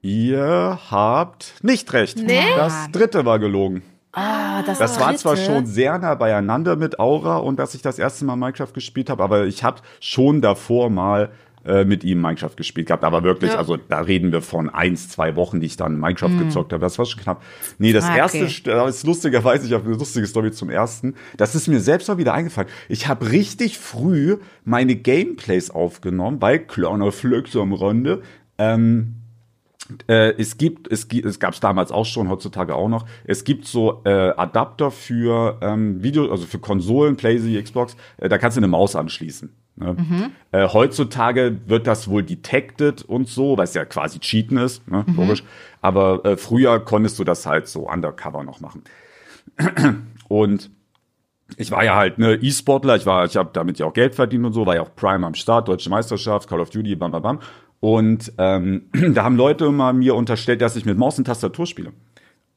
[0.02, 2.18] Ihr habt nicht recht.
[2.18, 2.42] Nee?
[2.56, 3.82] Das dritte war gelogen.
[4.12, 5.22] Ah, das, Das war dritte.
[5.22, 9.10] zwar schon sehr nah beieinander mit Aura und dass ich das erste Mal Minecraft gespielt
[9.10, 11.32] habe, aber ich habe schon davor mal
[11.66, 13.06] äh, mit ihm Minecraft gespielt gehabt.
[13.06, 13.58] Aber wirklich, Ja.
[13.58, 16.82] also da reden wir von eins, zwei Wochen, die ich dann Minecraft gezockt habe.
[16.82, 17.42] Das war schon knapp.
[17.80, 18.62] Nee, das Ah, erste, okay.
[18.66, 21.16] Das ist lustigerweise, ich habe eine lustige Story zum ersten.
[21.38, 22.70] Das ist mir selbst mal wieder eingefallen.
[22.90, 28.22] Ich habe richtig früh meine Gameplays aufgenommen, bei kleiner Flux am Rande.
[28.58, 29.16] Ähm,
[30.08, 33.06] äh, es gibt, es es gab es damals auch schon, heutzutage auch noch.
[33.26, 37.98] Es gibt so äh, Adapter für ähm, Video, also für Konsolen, PlayStation, Xbox.
[38.18, 39.54] Äh, da kannst du eine Maus anschließen.
[39.76, 40.32] Ne?
[40.52, 45.04] Äh, heutzutage wird das wohl detected und so, weil es ja quasi Cheaten ist, ne?
[45.18, 45.44] logisch.
[45.82, 48.84] Aber äh, früher konntest du das halt so undercover noch machen.
[50.30, 50.72] Und
[51.58, 54.46] ich war ja halt ne E-Sportler, ich war, ich habe damit ja auch Geld verdient
[54.46, 57.22] und so, war ja auch Prime am Start, Deutsche Meisterschaft, Call of Duty, bam bam
[57.22, 57.40] bam.
[57.84, 61.92] Und ähm, da haben Leute immer mir unterstellt, dass ich mit Maus und Tastatur spiele.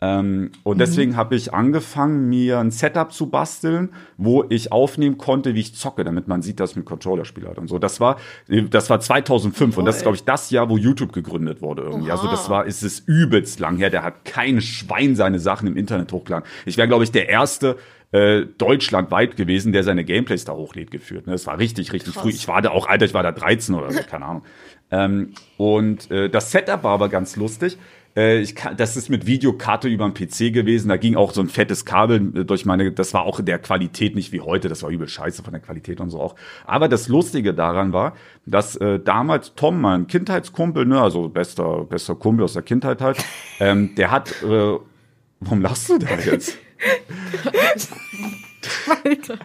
[0.00, 5.56] Ähm, und deswegen habe ich angefangen, mir ein Setup zu basteln, wo ich aufnehmen konnte,
[5.56, 7.80] wie ich zocke, damit man sieht, dass ich mit Controller spiele halt und so.
[7.80, 8.18] Das war,
[8.70, 12.12] das war 2005 und das ist, glaube ich, das Jahr, wo YouTube gegründet wurde irgendwie.
[12.12, 13.90] Also das war, ist es übelst lang her.
[13.90, 16.48] Der hat kein Schwein seine Sachen im Internet hochgeladen.
[16.66, 17.78] Ich wäre, glaube ich, der erste
[18.12, 21.27] äh, deutschlandweit gewesen, der seine Gameplays da hochlädt geführt.
[21.27, 21.33] Ne?
[21.33, 22.31] Das war richtig, richtig früh.
[22.31, 24.42] Ich war da auch, Alter, ich war da 13 oder so, keine Ahnung.
[24.90, 27.77] Ähm, und äh, das Setup war aber ganz lustig.
[28.16, 30.88] Äh, ich kann, das ist mit Videokarte über den PC gewesen.
[30.88, 32.90] Da ging auch so ein fettes Kabel äh, durch meine.
[32.92, 34.69] Das war auch in der Qualität nicht wie heute.
[34.69, 36.35] Das war übel scheiße von der Qualität und so auch.
[36.64, 38.14] Aber das Lustige daran war,
[38.47, 43.19] dass äh, damals Tom, mein Kindheitskumpel, ne, also bester bester Kumpel aus der Kindheit halt,
[43.61, 44.42] ähm, der hat.
[44.42, 44.79] Äh,
[45.40, 46.59] warum lachst du da jetzt?
[49.04, 49.38] Alter,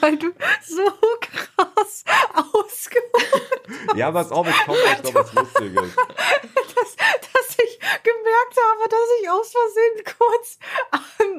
[0.00, 0.82] weil du so
[1.20, 2.04] krass
[2.52, 5.94] ausgeholt Ja, was auch, es kommt echt noch was Lustiges.
[5.96, 10.58] dass, dass ich gemerkt habe, dass ich aus Versehen kurz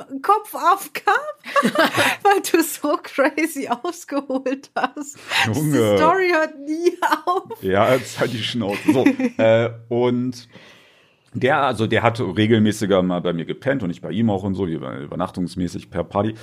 [0.09, 1.15] am Kopf aufkam,
[2.23, 5.17] weil du so crazy ausgeholt hast.
[5.47, 5.71] Junge.
[5.91, 7.61] Die Story hört nie auf.
[7.63, 8.79] Ja, jetzt halt die Schnauze.
[8.91, 10.47] So, äh, und
[11.33, 14.55] der, also der hat regelmäßiger mal bei mir gepennt und ich bei ihm auch und
[14.55, 16.33] so, über- übernachtungsmäßig per Party.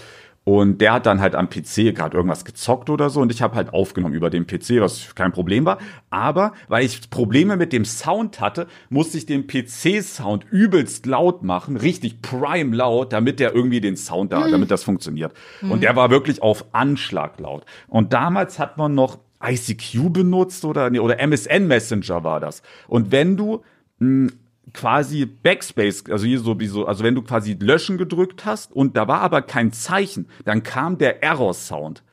[0.44, 3.54] Und der hat dann halt am PC gerade irgendwas gezockt oder so und ich habe
[3.54, 5.76] halt aufgenommen über den PC, was kein Problem war.
[6.08, 11.76] Aber weil ich Probleme mit dem Sound hatte, musste ich den PC-Sound übelst laut machen,
[11.76, 15.34] richtig prime laut, damit der irgendwie den Sound da, damit das funktioniert.
[15.60, 17.66] Und der war wirklich auf Anschlag laut.
[17.86, 22.62] Und damals hat man noch ICQ benutzt oder, nee, oder MSN Messenger war das.
[22.86, 23.62] Und wenn du
[23.98, 24.30] mh,
[24.78, 28.96] quasi Backspace, also hier so wie so, also wenn du quasi löschen gedrückt hast und
[28.96, 32.04] da war aber kein Zeichen, dann kam der Error-Sound.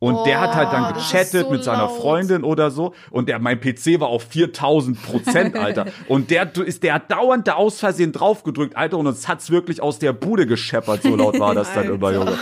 [0.00, 2.00] Und der hat halt dann Oh, gechattet so mit seiner laut.
[2.00, 2.94] Freundin oder so.
[3.10, 5.88] Und der, mein PC war auf 4000 Prozent, Alter.
[6.08, 8.96] Und der ist, der hat dauernd da aus Versehen draufgedrückt, Alter.
[8.96, 11.02] Und uns hat's wirklich aus der Bude gescheppert.
[11.02, 12.38] So laut war das dann immer, Junge.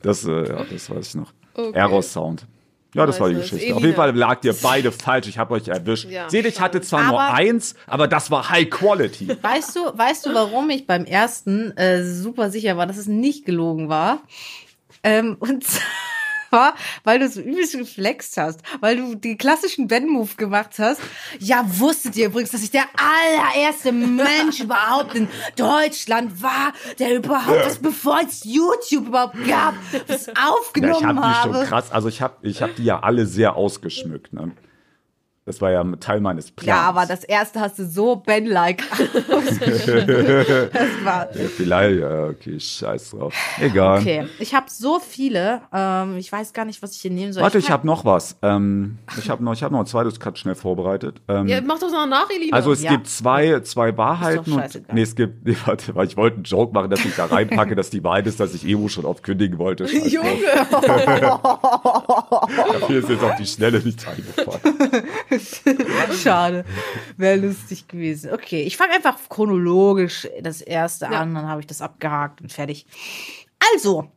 [0.00, 1.34] Das, äh, ja, das weiß ich noch.
[1.52, 1.78] Okay.
[1.78, 2.46] Error-Sound.
[2.94, 3.34] Ja, das war die.
[3.34, 3.56] Geschichte.
[3.56, 3.80] Auf Elina.
[3.80, 5.26] jeden Fall lagt ihr beide falsch.
[5.28, 6.08] Ich habe euch erwischt.
[6.10, 9.28] Ja, Seht, ich hatte zwar nur Aber- eins, aber das war High Quality.
[9.42, 13.44] Weißt du, weißt du, warum ich beim ersten äh, super sicher war, dass es nicht
[13.44, 14.22] gelogen war?
[15.02, 15.64] Ähm, und
[16.54, 21.00] zwar, weil du so übelst geflext hast, weil du die klassischen Ben-Move gemacht hast.
[21.38, 27.66] Ja, wusstet ihr übrigens, dass ich der allererste Mensch überhaupt in Deutschland war, der überhaupt
[27.66, 29.74] was, bevor es YouTube überhaupt gab,
[30.06, 33.00] das Ja, ich aufgenommen habe die schon krass, also ich habe ich hab die ja
[33.00, 34.32] alle sehr ausgeschmückt.
[34.32, 34.52] Ne?
[35.46, 36.66] Das war ja Teil meines Plans.
[36.68, 38.82] Ja, aber das erste hast du so Ben-like.
[39.44, 43.34] Das war Ja, vielleicht, ja, okay, scheiß drauf.
[43.60, 43.98] Egal.
[44.00, 45.60] Okay, ich habe so viele.
[45.72, 47.42] Ähm, ich weiß gar nicht, was ich hier nehmen soll.
[47.42, 48.36] Warte, ich fang- habe noch was.
[48.42, 51.20] Ähm, ich habe noch, ich hab noch ein zweites Cut schnell vorbereitet.
[51.28, 52.56] Ähm, Ja, mach doch noch nach, Elina.
[52.56, 52.92] also es ja.
[52.92, 56.36] gibt zwei, zwei Wahrheiten Ist doch und nee, es gibt, nee, warte, weil ich wollte
[56.36, 59.04] einen Joke machen, dass ich da reinpacke, dass die Wahrheit ist, dass ich Evo schon
[59.04, 59.86] oft kündigen wollte.
[59.86, 60.10] Scheiß.
[60.10, 60.30] Junge.
[62.72, 65.04] Dafür ist jetzt auf die Schnelle nicht eingefallen.
[66.22, 66.64] Schade.
[67.16, 68.32] Wäre lustig gewesen.
[68.32, 71.20] Okay, ich fange einfach chronologisch das erste Ja.
[71.20, 72.86] an, dann habe ich das abgehakt und fertig.
[73.74, 74.10] Also,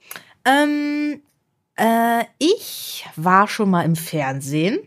[0.45, 1.21] ähm,
[1.75, 4.79] äh, ich war schon mal im Fernsehen.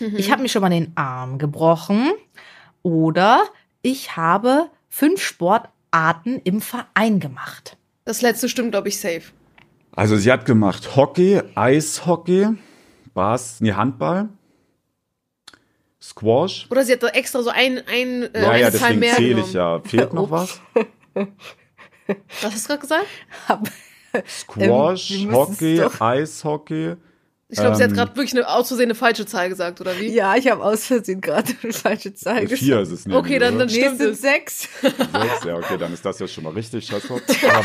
[0.00, 2.10] Ich habe mir schon mal den Arm gebrochen.
[2.82, 3.42] Oder
[3.82, 7.76] ich habe fünf Sportarten im Verein gemacht.
[8.04, 9.22] Das letzte stimmt, glaube ich, safe.
[9.92, 12.48] Also sie hat gemacht Hockey, Eishockey,
[13.14, 14.28] Bas, nee, Handball,
[16.02, 16.66] Squash.
[16.70, 19.14] Oder sie hat da extra so ein, ein äh, Ja, ja, eine Zahl deswegen mehr
[19.14, 19.48] zähle genommen.
[19.48, 19.80] ich ja.
[19.80, 20.60] Fehlt noch was?
[21.14, 23.06] Was hast du gerade gesagt?
[24.28, 26.94] Squash, Ähm, Hockey, Eishockey.
[27.48, 27.96] Ich glaube, sie hat Ähm.
[27.96, 30.08] gerade wirklich eine, aus Versehen eine falsche Zahl gesagt, oder wie?
[30.12, 33.16] Ja, ich habe aus Versehen gerade eine falsche Zahl Äh, Vier ist es nicht.
[33.16, 34.20] Okay, dann- dann Nee, stimmt es sind es.
[34.20, 34.68] sechs.
[34.82, 36.92] Sechs, ja, okay, dann ist das ja schon mal richtig.
[36.92, 37.02] Aber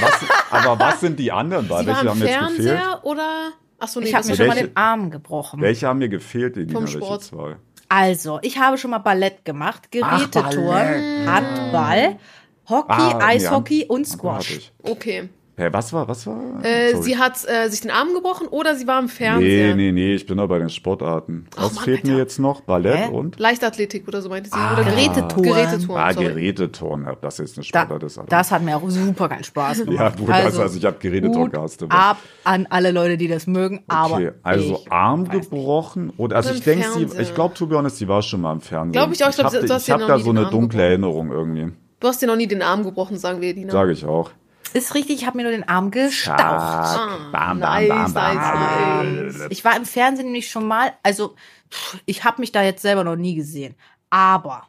[0.01, 0.13] was,
[0.51, 1.67] aber was sind die anderen?
[1.67, 2.37] War Welche haben jetzt gefehlt?
[2.37, 3.51] Fernseher oder?
[3.79, 5.61] Achso, nee, Ich habe mir schon mal welche- den Arm gebrochen.
[5.61, 6.73] Welche haben mir gefehlt, Elina?
[6.73, 7.23] Vom Welche Sport.
[7.23, 7.55] zwei?
[7.93, 11.27] Also, ich habe schon mal Ballett gemacht, Geräteturnen, Ballett.
[11.27, 12.17] Handball,
[12.69, 14.71] Hockey, Ah, Eishockey Hand- und Squash.
[14.83, 15.27] Okay.
[15.61, 16.39] Hä, was war, was war?
[16.63, 19.75] Äh, sie hat äh, sich den Arm gebrochen oder sie war im Fernseher.
[19.75, 21.45] Nee, nee, nee, ich bin da bei den Sportarten.
[21.55, 22.21] Was Mann, fehlt mir Alter.
[22.23, 22.61] jetzt noch?
[22.61, 23.07] Ballett Hä?
[23.09, 23.37] und?
[23.39, 24.55] Leichtathletik oder so meinte sie.
[24.55, 24.73] Ah.
[24.73, 25.43] oder Geräteturnen.
[25.43, 26.03] Geräteturnen.
[26.03, 26.11] Ah.
[26.13, 28.17] Geräteturnen, ob das jetzt eine Da, Sportart ist.
[28.17, 28.29] Alter.
[28.31, 29.99] das hat mir auch super keinen Spaß gemacht.
[29.99, 33.45] Ja, du das, also ich hab Geräteturnen gehasst, aber- ab an alle Leute, die das
[33.45, 35.49] mögen, aber Okay, also ich Arm weiß nicht.
[35.51, 38.53] gebrochen oder also ich denke, sie, ich glaube, to be honest, sie war schon mal
[38.53, 38.93] im Fernsehen.
[38.93, 40.81] Glaub ich auch, ich glaub, hab, du hast ich ja hab da so eine dunkle.
[40.81, 41.71] Erinnerung irgendwie.
[41.99, 43.71] Du hast dir noch nie den Arm gebrochen, sagen wir, Edina.
[43.71, 44.31] Sage ich auch.
[44.73, 46.37] Ist richtig, ich habe mir nur den Arm gestaucht.
[46.39, 48.35] Zack, bam, bam, nice, bam, bam,
[49.25, 49.47] nice, bam.
[49.49, 51.35] Ich war im Fernsehen nämlich schon mal, also
[52.05, 53.75] ich habe mich da jetzt selber noch nie gesehen,
[54.09, 54.63] aber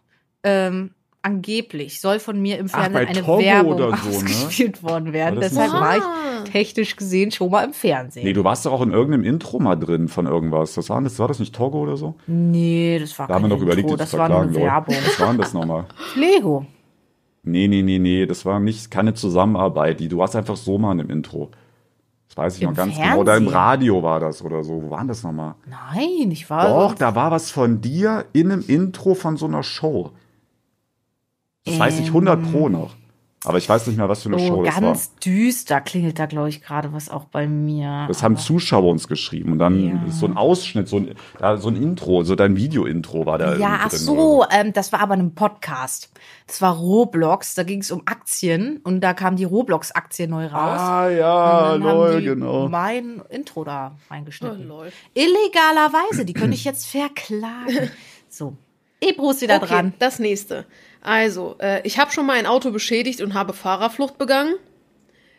[0.44, 0.90] ähm,
[1.22, 4.16] angeblich soll von mir im Ach, Fernsehen bei eine Togo Werbung oder so, ne?
[4.16, 5.36] ausgespielt worden werden.
[5.36, 5.96] War das Deshalb war Ah.
[6.44, 8.24] ich technisch gesehen schon mal im Fernsehen.
[8.24, 10.74] Nee, du warst doch auch in irgendeinem Intro mal drin von irgendwas.
[10.74, 12.16] Das war, das, war das nicht Togo oder so?
[12.26, 14.40] Nee, das war Da haben wir kein noch überlegt, Intro, die zu das war nur
[14.42, 14.54] eine.
[14.54, 14.96] Werbung.
[15.06, 15.84] Was war denn das nochmal?
[16.16, 16.66] Lego.
[17.44, 19.98] Nee, nee, nee, nee, das war nicht keine Zusammenarbeit.
[20.00, 21.50] Die, du warst einfach so mal im Intro.
[22.28, 23.18] Das weiß ich Im noch ganz genau.
[23.18, 23.54] Oder im Fernsehen?
[23.54, 24.82] Radio war das oder so.
[24.82, 25.56] Wo war denn das nochmal?
[25.66, 29.62] Nein, ich war Doch, da war was von dir in einem Intro von so einer
[29.62, 30.12] Show.
[31.64, 32.94] Das weiß ich 100 pro noch.
[33.44, 34.80] Aber ich weiß nicht mehr, was für eine oh, Show das war.
[34.82, 38.04] ganz düster klingelt da, glaube ich, gerade was auch bei mir.
[38.06, 39.52] Das haben Zuschauer uns geschrieben.
[39.52, 40.02] Und dann Ja.
[40.06, 43.46] ist so ein Ausschnitt, so ein, ja, so ein Intro, so dein Video-Intro war da.
[43.46, 46.10] Ja, irgendwie ach drin so, oder ähm, das war aber ein Podcast.
[46.46, 50.80] Das war Roblox, da ging es um Aktien und da kam die Roblox-Aktie neu raus.
[50.80, 52.68] Ah, ja, und dann lol, haben die genau.
[52.68, 54.68] mein Intro da Oh, reingeschnitten.
[54.68, 54.92] lol.
[55.14, 57.90] Illegalerweise, die könnte ich jetzt verklagen.
[58.28, 58.56] So.
[59.00, 59.92] Ebro ist wieder Okay, dran.
[59.98, 60.64] das nächste.
[61.02, 64.54] Also, äh, ich habe schon mal ein Auto beschädigt und habe Fahrerflucht begangen.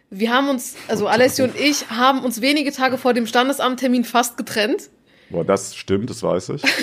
[0.09, 4.37] Wir haben uns, also Alessio und ich, haben uns wenige Tage vor dem Standesamttermin fast
[4.37, 4.89] getrennt.
[5.29, 6.63] Boah, das stimmt, das weiß ich.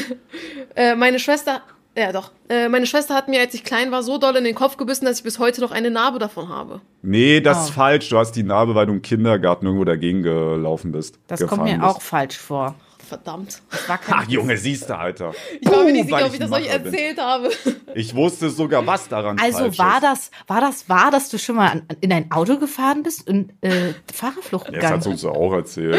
[0.77, 1.63] Äh, meine Schwester,
[1.97, 4.55] ja doch, äh, meine Schwester hat mir, als ich klein war, so doll in den
[4.55, 6.81] Kopf gebissen, dass ich bis heute noch eine Narbe davon habe.
[7.03, 7.61] Nee, das Oh.
[7.65, 8.09] ist falsch.
[8.09, 11.19] Du hast die Narbe, weil du im Kindergarten irgendwo dagegen gelaufen bist.
[11.27, 11.83] Das kommt mir bist.
[11.85, 12.77] auch falsch vor.
[13.11, 13.61] Verdammt.
[13.73, 15.35] Das war kein Ach, Junge, siehst du, Alter.
[15.61, 16.95] Ich war mir nicht weil sicher, ob ich das euch Macher bin.
[16.95, 17.51] erzählt habe.
[17.97, 20.03] Ich wusste sogar, was daran Also falsch war ist.
[20.05, 23.95] das, war das wahr, dass du schon mal in ein Auto gefahren bist und äh,
[24.15, 25.97] Fahrerflucht Jetzt hat gegangen sie uns doch auch erzählt.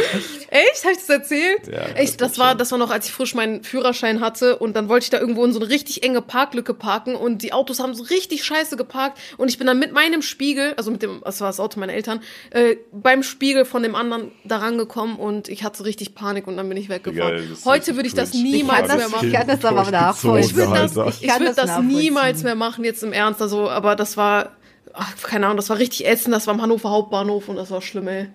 [0.49, 0.83] Echt?
[0.85, 1.67] Habe ich das erzählt?
[1.67, 4.73] Ja, Echt, das das war das war noch, als ich frisch meinen Führerschein hatte und
[4.75, 7.81] dann wollte ich da irgendwo in so eine richtig enge Parklücke parken und die Autos
[7.81, 11.19] haben so richtig scheiße geparkt und ich bin dann mit meinem Spiegel, also mit dem,
[11.25, 15.49] das war das Auto meiner Eltern, äh, beim Spiegel von dem anderen da rangekommen und
[15.49, 17.51] ich hatte so richtig Panik und dann bin ich weggefahren.
[17.51, 19.27] Ist Heute würde ich das niemals Ich mehr machen.
[19.27, 20.49] ich kann das aber nachvollziehen.
[20.49, 23.41] Ich würde das, ich kann würd das das niemals mehr machen, jetzt im Ernst.
[23.41, 24.51] Also, aber das war,
[24.93, 26.33] ach, keine Ahnung, das war richtig ätzend.
[26.33, 28.27] Das war am Hannover Hauptbahnhof und das war schlimm, ey.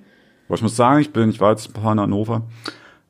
[0.49, 2.43] Aber ich muss sagen, ich bin, ich war jetzt ein paar in Hannover.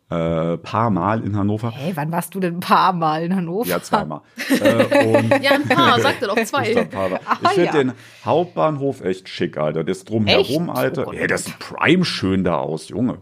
[0.09, 1.73] Äh, paar Mal in Hannover.
[1.73, 3.69] Hey, wann warst du denn ein paar Mal in Hannover?
[3.69, 4.21] Ja, zweimal.
[4.61, 6.89] äh, und Ja, ein paar, sagte doch Ich zwei.
[6.95, 7.73] Ah, ich finde ja.
[7.73, 7.93] den
[8.25, 9.83] Hauptbahnhof echt schick, Alter.
[9.83, 10.79] Das drumherum, Echt?
[10.79, 11.09] Alter.
[11.09, 13.19] Oh ja, das sieht prime schön da aus, Junge.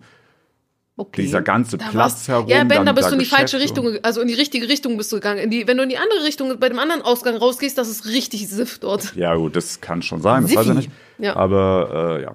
[0.97, 1.23] Okay.
[1.23, 2.49] Dieser ganze Da Platz warst- herum.
[2.49, 4.69] Ja, Ben, dann da bist da du in die falsche Richtung, also in die richtige
[4.69, 5.39] Richtung bist du gegangen.
[5.41, 8.07] In die, wenn du in die andere Richtung, bei dem anderen Ausgang rausgehst, das ist
[8.07, 9.15] richtig Siff dort.
[9.17, 10.79] Ja, gut, das kann schon sein, das weiß ich Siffi.
[10.79, 10.91] nicht.
[11.19, 11.35] Ja.
[11.37, 12.35] Aber, äh, ja.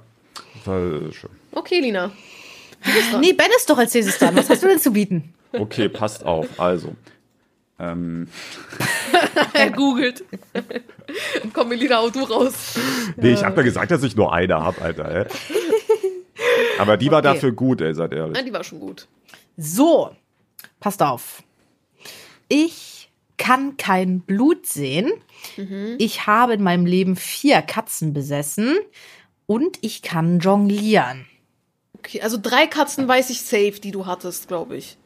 [0.66, 1.30] War schön.
[1.54, 2.12] Okay, Lina.
[3.22, 4.36] Nee, Ben ist doch als nächstes dran.
[4.36, 5.34] Was hast du denn zu bieten?
[5.54, 6.48] Okay, passt auf.
[6.60, 6.96] Also.
[7.80, 8.28] Ähm,
[9.54, 10.24] Er googelt.
[11.54, 12.76] Komm, Lina, hau du raus.
[13.16, 15.28] nee, ich habe ja gesagt, dass ich nur eine hab, Alter.
[16.80, 17.34] Aber die war Okay.
[17.34, 18.36] dafür gut, ey, seid ehrlich.
[18.36, 19.08] Nein, die war schon gut.
[19.58, 20.12] So,
[20.80, 21.44] passt auf.
[22.48, 25.12] Ich kann kein Blut sehen.
[25.98, 28.78] Ich habe in meinem Leben vier Katzen besessen
[29.46, 31.26] und ich kann jonglieren.
[31.98, 34.98] Okay, also drei Katzen weiß ich safe, die du hattest, glaube ich.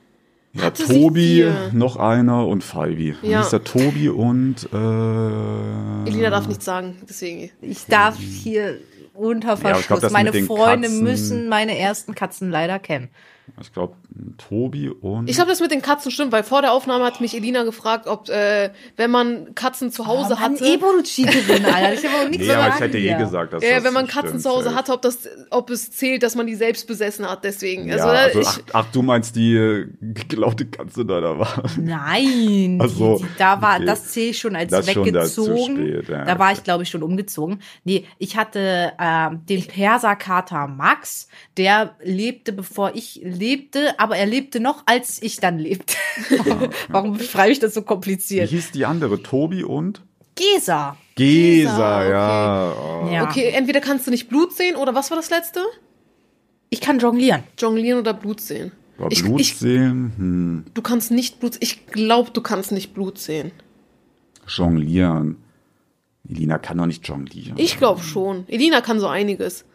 [0.54, 3.16] Ja, Hatte Tobi, noch einer und Falbi.
[3.24, 3.30] Ja.
[3.30, 3.42] Ja.
[3.42, 7.50] Ist der Tobi und äh, Elina darf nichts sagen, deswegen.
[7.62, 8.78] Ich darf hier
[9.14, 9.88] unter Ja, Verschluss.
[9.88, 13.10] glaub, das meine Freunde Katzen- müssen meine ersten Katzen leider kennen.
[13.62, 13.96] ich glaube
[14.38, 17.36] Tobi und Ich glaube, das mit den Katzen stimmt, weil vor der Aufnahme hat mich
[17.36, 20.64] Elina gefragt, ob, äh, wenn man Katzen zu Hause hatte.
[20.64, 21.94] Ebo, du Cheaterin, Alter.
[21.94, 24.08] Ich habe auch nichts Nee, aber ich hätte eh gesagt, dass äh, das wenn man
[24.08, 27.28] Katzen stimmt, zu Hause hatte, ob das, ob es zählt, dass man die selbst besessen
[27.30, 27.88] hat, deswegen.
[27.88, 31.64] Ja, Also, also, ich, ach, ach, du meinst die äh, geklaute Katze da, da war.
[31.80, 33.86] Nein, Ach so, die, die, da war, okay.
[33.86, 35.78] das zähle ich schon als Das schon, weggezogen.
[35.78, 36.58] spät, ja, da war okay.
[36.58, 37.60] ich, glaube ich, schon umgezogen.
[37.84, 44.60] Nee, ich hatte ähm, den Perserkater Max, der lebte, bevor ich lebte, aber er lebte
[44.60, 45.96] noch, als ich dann lebte.
[46.90, 48.50] Warum schreibe ich das so Wie kompliziert?
[48.50, 49.22] hieß die andere?
[49.24, 50.02] Tobi und?
[50.36, 50.98] Gesa.
[51.16, 52.10] Gesa, okay.
[52.12, 52.74] ja.
[52.74, 53.10] Oh.
[53.12, 53.24] Ja.
[53.24, 55.62] okay, entweder kannst du nicht Blut sehen oder was war das letzte?
[56.70, 57.44] Ich kann jonglieren.
[57.58, 58.72] Jonglieren oder Blut sehen.
[59.10, 61.58] Ich- Blut ich- sehen, hm, Du kannst nicht Blut.
[61.60, 63.52] Ich glaube, du kannst nicht Blut sehen.
[64.48, 65.38] jonglieren.
[66.30, 67.58] Elina kann doch nicht jonglieren.
[67.58, 68.46] Ich glaube schon.
[68.48, 69.66] Elina kann so einiges.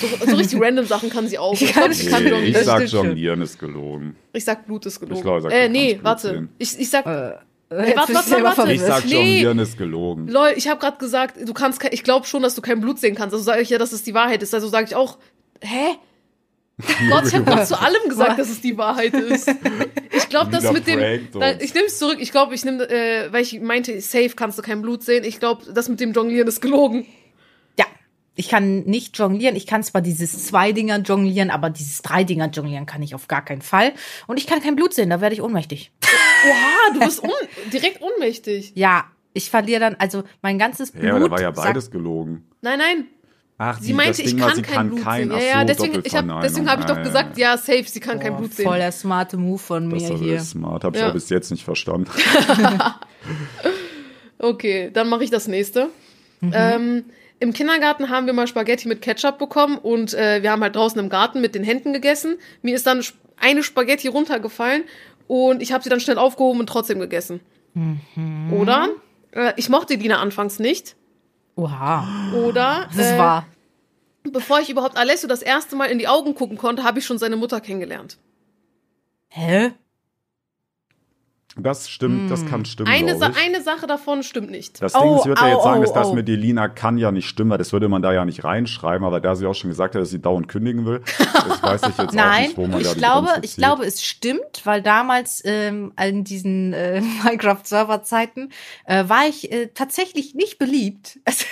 [0.00, 1.54] So, so richtig random Sachen kann sie auch.
[1.54, 4.16] Ich, kann- sie kann nee, ich sag jonglieren ist gelogen.
[4.32, 5.16] Ich sag, Blut ist gelogen.
[5.18, 6.28] Ich glaub, ich sag, äh, nee, warte.
[6.30, 6.48] sehen.
[6.58, 7.32] Ich, ich sag, Äh,
[7.74, 8.72] Nee, jetzt warte, warte, warte.
[8.72, 9.12] Ich sag Nee.
[9.14, 10.28] jonglieren ist gelogen.
[10.28, 12.98] lol, ich habe gerade gesagt, du kannst, kein, ich glaube schon, dass du kein Blut
[12.98, 13.32] sehen kannst.
[13.32, 14.52] Also sage ich ja, dass es die Wahrheit ist.
[14.52, 15.16] Also sage ich auch,
[15.62, 15.96] hä?
[17.10, 19.48] Gott, ich habe gerade zu allem gesagt, dass es die Wahrheit ist.
[20.16, 20.98] Ich glaube, das mit dem,
[21.34, 21.62] uns.
[21.62, 22.16] ich nehme es zurück.
[22.20, 25.24] Ich glaube, ich nehme, äh, weil ich meinte, safe kannst du kein Blut sehen.
[25.24, 27.06] Ich glaube, das mit dem Jonglieren ist gelogen.
[28.34, 29.56] Ich kann nicht jonglieren.
[29.56, 33.60] Ich kann zwar dieses Zwei-Dinger jonglieren, aber dieses Drei-Dinger jonglieren kann ich auf gar keinen
[33.62, 33.92] Fall.
[34.26, 35.92] Und ich kann kein Blut sehen, da werde ich ohnmächtig.
[36.48, 37.30] Oha, du bist un
[37.72, 38.72] direkt ohnmächtig.
[38.74, 39.04] Ja,
[39.34, 41.04] ich verliere dann, also mein ganzes Blut.
[41.04, 42.44] Ja, aber da war ja sagt- beides gelogen.
[42.62, 43.06] Nein, nein.
[43.58, 45.32] Ach, Sie die, meinte, das ich Ding war, kann sie kein kann Blut kein, sehen.
[45.32, 47.56] ach Ja, ja, so, deswegen, ich hab, deswegen habe ich doch Ah, gesagt, ja.
[47.58, 48.64] safe, sie kann kein Boah, Blut sehen.
[48.64, 50.40] Voll der smarte Move von Das mir ist hier.
[50.40, 51.10] smart, hab ich Ja.
[51.10, 52.10] bis jetzt nicht verstanden.
[54.38, 55.90] Okay, dann mache ich das nächste.
[56.42, 57.04] Ähm,
[57.42, 60.96] Im Kindergarten haben wir mal Spaghetti mit Ketchup bekommen und äh, wir haben halt draußen
[61.00, 62.36] im Garten mit den Händen gegessen.
[62.62, 63.04] Mir ist dann
[63.36, 64.84] eine Spaghetti runtergefallen
[65.26, 67.40] und ich habe sie dann schnell aufgehoben und trotzdem gegessen.
[68.52, 68.90] Oder?
[69.32, 70.94] Äh, ich mochte Dina anfangs nicht.
[71.56, 72.86] Oha, Oder?
[72.94, 73.48] das ist äh, wahr.
[74.22, 77.18] Bevor ich überhaupt Alessio das erste Mal in die Augen gucken konnte, habe ich schon
[77.18, 78.18] seine Mutter kennengelernt.
[79.30, 79.72] Hä?
[81.56, 84.80] Das stimmt, das kann stimmen, Eine, Sa eine Sache davon stimmt nicht.
[84.80, 86.68] Das Oh, Ding ist, ich würde ja au, jetzt sagen, au, dass das mit Elina
[86.68, 89.46] kann ja nicht stimmen, weil das würde man da ja nicht reinschreiben, aber da sie
[89.46, 92.44] auch schon gesagt hat, dass sie dauernd kündigen will, das weiß ich jetzt auch Nein,
[92.44, 96.24] nicht, wo man da ich die glaube, ich glaube, es stimmt, weil damals ähm, in
[96.24, 98.50] diesen äh, Minecraft-Server-Zeiten
[98.86, 101.18] äh, war ich äh, tatsächlich nicht beliebt.
[101.32, 101.44] Also,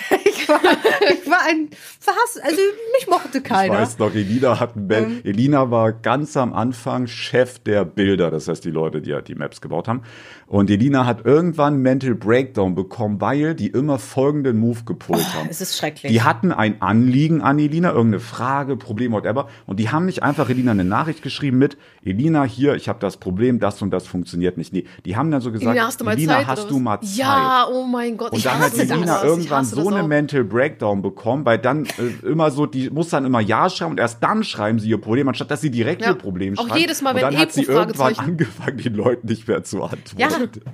[0.50, 0.60] war,
[1.10, 2.60] ich war ein verhasst, also
[2.98, 3.74] mich mochte Ich keiner.
[3.74, 4.74] weiß noch, Elina hat.
[4.76, 5.20] Ähm.
[5.24, 9.34] Elina war ganz am Anfang Chef der Bilder, das heißt die Leute, die ja die
[9.34, 10.02] Maps gebaut haben.
[10.46, 15.48] Und Elina hat irgendwann Mental Breakdown bekommen, weil die immer folgenden Move gepult haben.
[15.48, 16.10] Es ist schrecklich.
[16.10, 19.48] Die hatten ein Anliegen an Elina, irgendeine Frage, Problem, whatever.
[19.66, 23.18] Und die haben nicht einfach Elina eine Nachricht geschrieben mit, Elina, hier, ich habe das
[23.18, 24.72] Problem, das und das funktioniert nicht.
[24.72, 26.46] Nee, die haben dann so gesagt, Elina, hast du mal Elina, Zeit?
[26.46, 27.16] hast du mal Zeit?
[27.16, 28.32] Ja, oh mein Gott.
[28.32, 29.22] Und ich dann hat hasse Elina das.
[29.22, 30.08] Ich irgendwann so eine auch.
[30.40, 33.98] Mental Breakdown bekommen, weil dann äh, immer so, die muss dann immer Ja schreiben und
[34.00, 36.08] erst dann schreiben sie ihr Problem, anstatt dass sie direkt Ja.
[36.10, 36.80] ihr Problem Auch schreiben.
[36.80, 40.18] jedes Mal, und wenn dann hat sie irgendwann angefangen, den Leuten nicht mehr zu antworten.
[40.18, 40.28] Ja,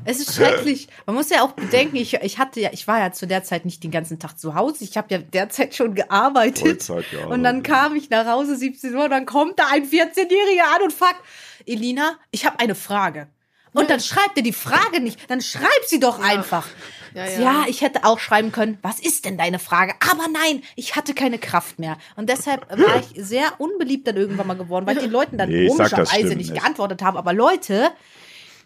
[0.05, 0.89] es ist schrecklich.
[1.07, 3.65] Man muss ja auch bedenken, ich, ich hatte ja, ich war ja zu der Zeit
[3.65, 4.85] nicht den ganzen Tag zu Hause.
[4.85, 6.89] Ich habe ja derzeit schon gearbeitet.
[7.29, 10.83] Und dann kam ich nach Hause 17 Uhr und dann kommt da ein 14-Jähriger an
[10.85, 11.21] und fragt,
[11.67, 13.29] Elina, ich habe eine Frage.
[13.77, 16.67] Und dann schreibt er die Frage nicht, dann schreib sie doch einfach.
[17.15, 17.65] Ja, Ja, ja.
[17.69, 19.95] ich hätte auch schreiben können, was ist denn deine Frage?
[20.11, 21.97] Aber nein, ich hatte keine Kraft mehr.
[22.17, 25.49] Und deshalb war ich sehr unbeliebt dann irgendwann mal geworden, weil ich den Leuten dann
[25.49, 27.19] Nee, komischerweise nicht geantwortet habe.
[27.19, 27.91] Aber Leute,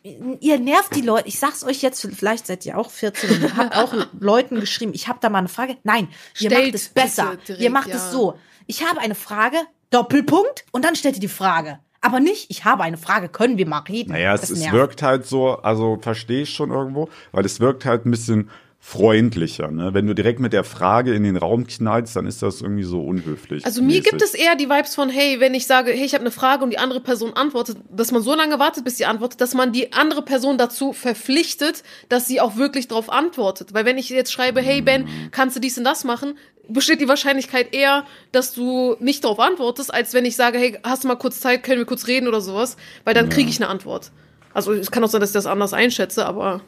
[0.02, 1.28] ihr nervt die Leute.
[1.28, 5.08] Ich sag's euch jetzt, vielleicht seid ihr auch 14 und habt auch Leuten geschrieben, ich
[5.08, 5.76] habe da mal eine Frage.
[5.82, 6.08] Nein,
[6.38, 7.36] ihr Stellt macht es besser.
[7.46, 7.96] direkt, ihr macht ja.
[7.96, 8.38] es so.
[8.66, 9.58] Ich habe eine Frage,
[9.90, 11.80] Doppelpunkt, und dann stellt ihr die Frage.
[12.02, 14.12] Aber nicht, ich habe eine Frage, können wir mal reden.
[14.12, 18.06] Naja, es, es wirkt halt so, also verstehe ich schon irgendwo, weil es wirkt halt
[18.06, 18.50] ein bisschen
[18.82, 19.70] freundlicher.
[19.70, 19.92] Ne?
[19.92, 23.02] Wenn du direkt mit der Frage in den Raum knallst, dann ist das irgendwie so
[23.02, 23.64] unhöflich.
[23.66, 24.04] Also mir mäßig.
[24.04, 26.64] gibt es eher die Vibes von, hey, wenn ich sage, hey, ich habe eine Frage
[26.64, 29.72] und die andere Person antwortet, dass man so lange wartet, bis sie antwortet, dass man
[29.72, 33.74] die andere Person dazu verpflichtet, dass sie auch wirklich darauf antwortet.
[33.74, 37.08] Weil wenn ich jetzt schreibe, hey Ben, kannst du dies und das machen, besteht die
[37.08, 41.16] Wahrscheinlichkeit eher, dass du nicht darauf antwortest, als wenn ich sage, hey, hast du mal
[41.16, 44.10] kurz Zeit, können wir kurz reden oder sowas, weil dann kriege ich eine Antwort.
[44.54, 46.62] Also es kann auch sein, dass ich das anders einschätze, aber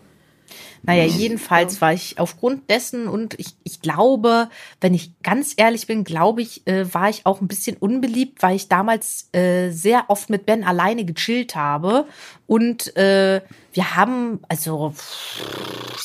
[0.85, 4.49] Naja, jedenfalls war ich aufgrund dessen und ich, ich glaube,
[4.81, 8.57] wenn ich ganz ehrlich bin, glaube ich, äh, war ich auch ein bisschen unbeliebt, weil
[8.57, 12.07] ich damals äh, sehr oft mit Ben alleine gechillt habe.
[12.49, 14.93] Und äh, wir haben, also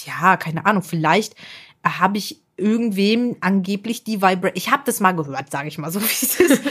[0.05, 1.35] ja, keine Ahnung, vielleicht
[1.83, 4.51] habe ich irgendwem angeblich die Vibration.
[4.55, 6.61] Ich habe das mal gehört, sage ich mal so, wie es ist.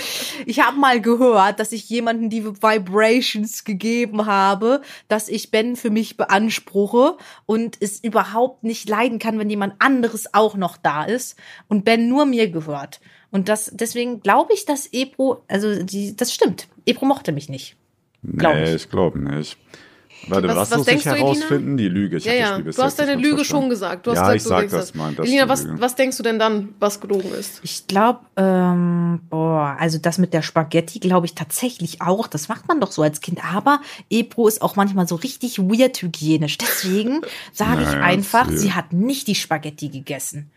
[0.44, 5.90] Ich habe mal gehört, dass ich jemanden die Vibrations gegeben habe, dass ich Ben für
[5.90, 7.16] mich beanspruche
[7.46, 12.08] und es überhaupt nicht leiden kann, wenn jemand anderes auch noch da ist und Ben
[12.08, 13.00] nur mir gehört.
[13.30, 16.68] Und das deswegen glaube ich, dass Ebro, also die, das stimmt.
[16.84, 17.76] Ebro mochte mich nicht.
[18.22, 18.74] glaub nee, ich.
[18.74, 19.56] ich glaube nicht.
[20.28, 21.26] Warte, Was- was, was muss denkst ich du, Elina?
[21.34, 21.76] herausfinden?
[21.76, 22.16] Die Lüge.
[22.16, 22.58] Ich ja, das ja.
[22.72, 24.06] Du hast deine Lüge schon gesagt.
[24.06, 25.14] Du hast ja, gesagt, ich du sag denkst das mal.
[25.14, 27.60] Das Elina, was, was denkst du denn dann, was gelogen ist?
[27.62, 32.26] Ich glaube, ähm, boah, also das mit der Spaghetti glaube ich tatsächlich auch.
[32.26, 33.44] Das macht man doch so als Kind.
[33.44, 36.58] Aber Ebro ist auch manchmal so richtig weird hygienisch.
[36.58, 37.20] Deswegen
[37.52, 40.50] sage ich einfach, sie hat nicht die Spaghetti gegessen.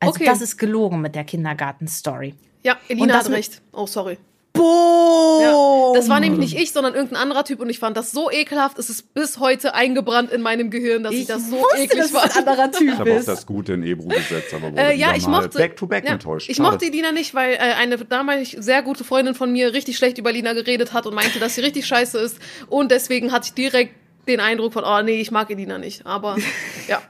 [0.00, 0.24] Also Okay.
[0.26, 2.34] das ist gelogen mit der Kindergarten-Story.
[2.62, 3.62] Ja, Elina das hat recht.
[3.72, 4.18] Oh, sorry.
[4.56, 5.42] Boom!
[5.42, 8.30] Ja, das war nämlich nicht ich, sondern irgendein anderer Typ und ich fand das so
[8.30, 8.78] ekelhaft.
[8.78, 12.02] Es ist bis heute eingebrannt in meinem Gehirn, dass ich, Ich das so wusste, eklig
[12.02, 12.36] dass es fand.
[12.36, 15.14] ein anderer Ich Typ habe auch das Gute in Ebru gesetzt, aber wurde Äh, ja,
[15.16, 15.58] ich mal mochte.
[15.58, 16.48] back-to-back ja, enttäuscht.
[16.50, 20.18] Ich mochte Lina nicht, weil äh, eine damalig sehr gute Freundin von mir richtig schlecht
[20.18, 22.38] über Lina geredet hat und meinte, dass sie richtig scheiße ist.
[22.68, 23.94] Und deswegen hatte ich direkt
[24.28, 26.04] den Eindruck von, oh nee, ich mag Elina nicht.
[26.04, 26.36] Aber
[26.88, 27.00] ja,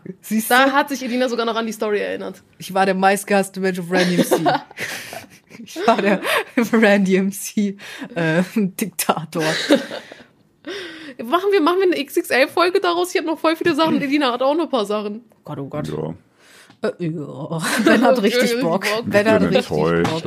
[0.50, 2.42] da hat sich Elina sogar noch an die Story erinnert.
[2.58, 4.40] Ich war der meistgehasste Mensch auf Randy MC.
[5.64, 6.20] ich war der
[6.72, 7.76] Randy MC
[8.14, 9.44] äh, Diktator.
[11.24, 13.10] Machen wir, machen wir eine XXL-Folge daraus?
[13.10, 14.00] Ich habe noch voll viele Sachen.
[14.00, 15.24] Elina hat auch noch ein paar Sachen.
[15.44, 15.88] Gott, oh Gott.
[15.88, 16.14] Ja.
[16.88, 17.62] Äh, ja.
[17.84, 18.84] Ben hat richtig Richtig Bock.
[19.06, 19.68] Ben hat bin richtig.
[19.68, 20.24] Bock.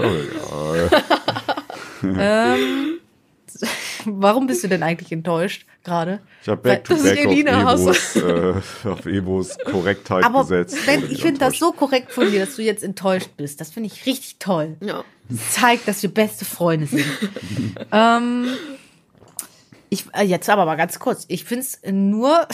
[2.01, 2.55] Ja.
[2.55, 2.99] Ähm,
[4.05, 6.19] warum bist du denn eigentlich enttäuscht gerade?
[6.41, 7.79] Ich habe Back-to-Back auf.
[7.79, 8.53] Ebos, äh,
[8.87, 10.87] auf Ebos Korrektheit Aber gesetzt.
[10.87, 13.61] Wurde ich finde das so korrekt von dir, dass du jetzt enttäuscht bist.
[13.61, 14.77] Das finde ich richtig toll.
[14.81, 15.03] Ja.
[15.29, 17.05] Das zeigt, dass wir beste Freunde sind.
[17.91, 18.47] ähm,
[19.89, 21.25] ich, äh, jetzt aber mal ganz kurz.
[21.27, 22.47] Ich finde es nur,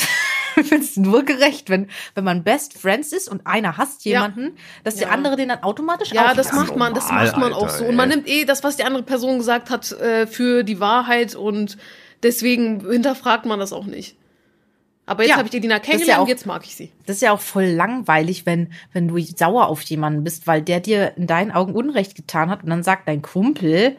[0.61, 4.21] ich find's nur gerecht, wenn, wenn man Best Friends ist und einer hasst Ja.
[4.21, 5.13] jemanden, dass der Ja.
[5.13, 7.85] andere den dann automatisch Ja, auch das macht man, das macht man auch Alter, so.
[7.85, 8.15] Und man ey.
[8.17, 11.77] nimmt eh das, was die andere Person gesagt hat, äh, für die Wahrheit und
[12.23, 14.17] deswegen hinterfragt man das auch nicht.
[15.07, 16.91] Aber jetzt Ja, habe ich das ist ja kennengelernt, auch- jetzt mag ich sie.
[17.05, 20.79] Das ist ja auch voll langweilig, wenn, wenn du sauer auf jemanden bist, weil der
[20.79, 23.97] dir in deinen Augen Unrecht getan hat und dann sagt dein Kumpel,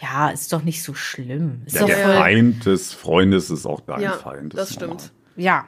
[0.00, 1.62] ja, ist doch nicht so schlimm.
[1.66, 4.54] Ist Ja, doch der voll, Feind des Freundes ist auch dein Ja, Feind.
[4.54, 4.90] das ist stimmt.
[4.92, 5.10] normal.
[5.34, 5.64] Ja.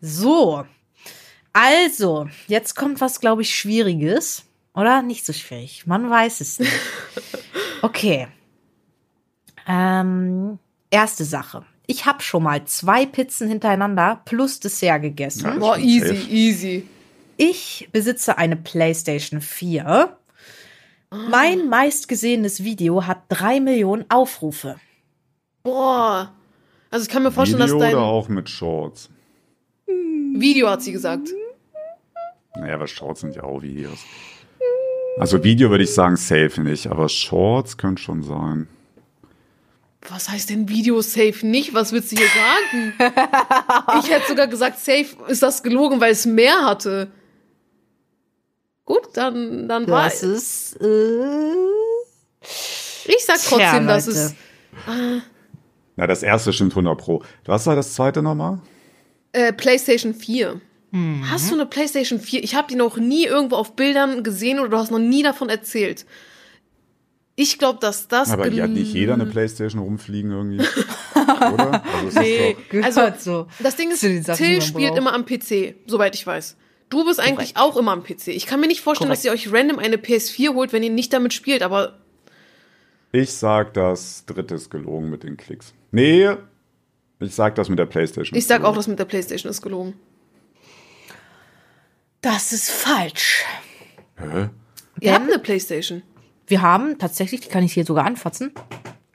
[0.00, 0.64] So.
[1.52, 4.44] Also, jetzt kommt was, glaube ich, Schwieriges.
[4.74, 5.02] Oder?
[5.02, 5.86] Nicht so schwierig.
[5.86, 6.72] Man weiß es nicht.
[7.80, 8.26] Okay.
[9.68, 10.58] Ähm,
[10.90, 11.64] erste Sache.
[11.86, 15.44] Ich habe schon mal zwei Pizzen hintereinander plus Dessert gegessen.
[15.44, 15.58] Ja.
[15.58, 16.28] Boah, easy, safe.
[16.28, 16.88] easy.
[17.36, 20.16] Ich besitze eine PlayStation 4.
[21.10, 24.80] Mein meistgesehenes Video hat drei Millionen Aufrufe.
[25.62, 26.32] Boah.
[26.90, 29.08] Also ich kann mir vorstellen, Video dass oder dein auch mit Shorts?
[30.40, 31.28] Video, hat sie gesagt.
[32.56, 33.98] Naja, aber Shorts sind ja auch Videos.
[35.18, 38.68] Also Video würde ich sagen safe nicht, aber Shorts könnte schon sein.
[40.08, 41.74] Was heißt denn Video safe nicht?
[41.74, 42.94] Was willst du hier sagen?
[44.00, 47.10] ich hätte sogar gesagt, safe ist das gelogen, weil es mehr hatte.
[48.84, 50.76] Gut, dann, dann war Das ist.
[50.80, 50.86] Äh,
[53.06, 54.18] Ich sag Tja, trotzdem, dass Leute.
[54.18, 54.34] es
[55.96, 57.22] Na, das erste stimmt 100 pro.
[57.44, 58.60] Was war das zweite nochmal?
[59.32, 60.60] Äh, PlayStation 4.
[60.90, 61.30] Mhm.
[61.30, 62.42] Hast du eine PlayStation 4?
[62.42, 65.48] Ich habe die noch nie irgendwo auf Bildern gesehen oder du hast noch nie davon
[65.48, 66.06] erzählt.
[67.40, 68.30] Ich glaube, dass das.
[68.30, 70.58] Aber hier hat nicht jeder eine Playstation rumfliegen irgendwie.
[71.52, 71.84] Oder?
[72.02, 72.56] Also Nee.
[72.82, 73.46] Also, so.
[73.60, 76.56] Das Ding ist, Sachen, Till spielt immer am PC, soweit ich weiß.
[76.88, 78.28] Du bist eigentlich auch immer am PC.
[78.28, 79.24] Ich kann mir nicht vorstellen, Korrekt.
[79.24, 81.98] dass ihr euch random eine PS4 holt, wenn ihr nicht damit spielt, aber
[83.12, 85.72] ich sag, das dritte ist gelogen mit den Klicks.
[85.90, 86.30] Nee,
[87.20, 88.38] ich sag das mit der Playstation.
[88.38, 89.94] ich sag auch, das mit der PlayStation ist gelogen.
[92.20, 93.44] Das ist falsch.
[94.16, 94.48] Hä?
[95.00, 96.02] Ihr habt eine PlayStation.
[96.46, 98.52] Wir haben tatsächlich, die kann ich hier sogar anfassen.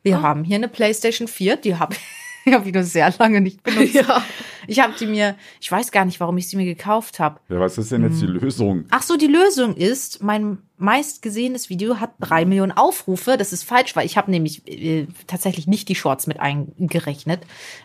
[0.04, 1.95] Wir haben hier eine PlayStation 4, die habe
[2.45, 3.93] ich nur sehr lange nicht benutzt.
[3.95, 4.24] Ja.
[4.68, 7.39] Ich habe die mir, ich weiß gar nicht, warum ich sie mir gekauft habe.
[7.49, 8.86] Ja, was ist denn jetzt die Lösung?
[8.89, 13.38] Ach so, die Lösung ist, mein meistgesehenes Video hat drei Millionen Aufrufe.
[13.38, 17.41] Das ist falsch, weil ich habe nämlich äh, tatsächlich nicht die Shorts mit eingerechnet.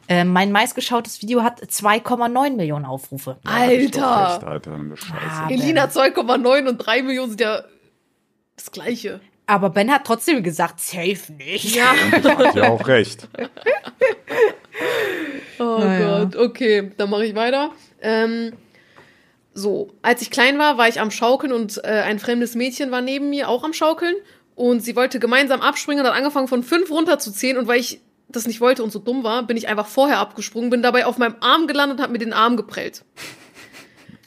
[0.08, 3.38] Äh, mein meistgeschautes Video hat 2,9 Millionen Aufrufe.
[3.44, 4.34] Doch Alter.
[4.34, 5.14] recht, Alter, eine Scheiße.
[5.14, 5.48] Ah.
[5.50, 7.64] Elina 2,9 und 3 Millionen sind ja
[8.56, 9.20] das Gleiche.
[9.48, 11.74] Aber Ben hat trotzdem gesagt, safe nicht.
[11.74, 11.94] Ja.
[12.22, 13.28] Hat ja auch recht.
[15.60, 16.20] Oh Naja.
[16.22, 17.72] Gott, okay, dann mache ich weiter.
[18.00, 18.52] Ähm,
[19.52, 23.00] so, als ich klein war, war ich am Schaukeln und äh, ein fremdes Mädchen war
[23.00, 24.14] neben mir auch am Schaukeln
[24.54, 28.46] und sie wollte gemeinsam abspringen und hat angefangen von fünf runterzuzählen und weil ich das
[28.46, 31.36] nicht wollte und so dumm war, bin ich einfach vorher abgesprungen, bin dabei auf meinem
[31.40, 33.04] Arm gelandet und habe mir den Arm geprellt.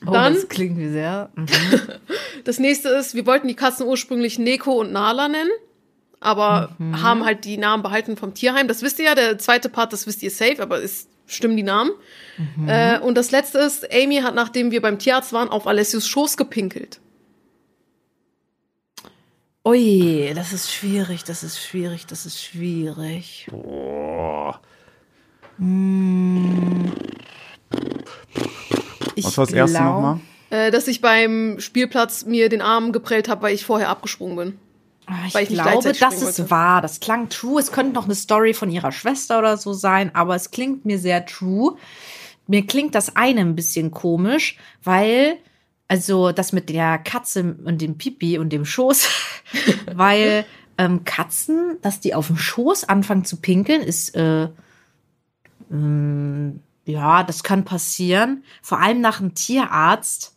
[0.06, 1.30] Oh, Dann- das klingt wie sehr.
[1.36, 1.48] mhm.
[2.44, 5.52] Das nächste ist, wir wollten die Katzen ursprünglich Neko und Nala nennen,
[6.20, 8.68] aber haben halt die Namen behalten vom Tierheim.
[8.68, 11.62] Das wisst ihr ja, der zweite Part, das wisst ihr safe, aber es stimmen die
[11.64, 11.92] Namen.
[12.68, 16.36] Äh, und das letzte ist, Amy hat, nachdem wir beim Tierarzt waren, auf Alessios Schoß
[16.36, 17.00] gepinkelt.
[19.64, 23.48] Ui, das ist schwierig, das ist schwierig, das ist schwierig.
[23.52, 24.60] Boah.
[29.16, 30.20] Ich Was war das erste nochmal?
[30.50, 34.60] Äh, dass ich beim Spielplatz mir den Arm geprellt habe, weil ich vorher abgesprungen bin.
[35.08, 36.82] Ah, Ich Weil ich glaube, das ist wahr.
[36.82, 37.60] Das klang true.
[37.60, 41.00] Es könnte noch eine Story von ihrer Schwester oder so sein, aber es klingt mir
[41.00, 41.78] sehr true.
[42.48, 45.38] Mir klingt das eine ein bisschen komisch, weil,
[45.88, 49.08] also das mit der Katze und dem Pipi und dem Schoß,
[49.94, 50.46] weil
[50.78, 54.48] Ähm, Katzen, dass die auf dem Schoß anfangen zu pinkeln, ist äh,
[55.70, 56.54] mh,
[56.86, 58.44] ja, das kann passieren.
[58.62, 60.36] Vor allem nach einem Tierarzt.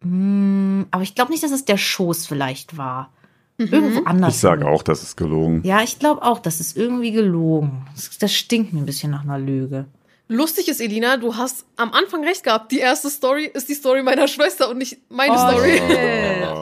[0.00, 3.10] Mh, aber ich glaube nicht, dass es der Schoß vielleicht war.
[3.56, 4.34] Irgendwo anders.
[4.34, 5.62] Ich sage auch, das ist gelogen.
[5.64, 7.86] Ja, ich glaube auch, das ist irgendwie gelogen.
[7.94, 9.86] Das, das stinkt mir ein bisschen nach einer Lüge.
[10.26, 12.72] Lustig ist, Elina, du hast am Anfang recht gehabt.
[12.72, 15.80] Die erste Story ist die Story meiner Schwester und nicht meine Story.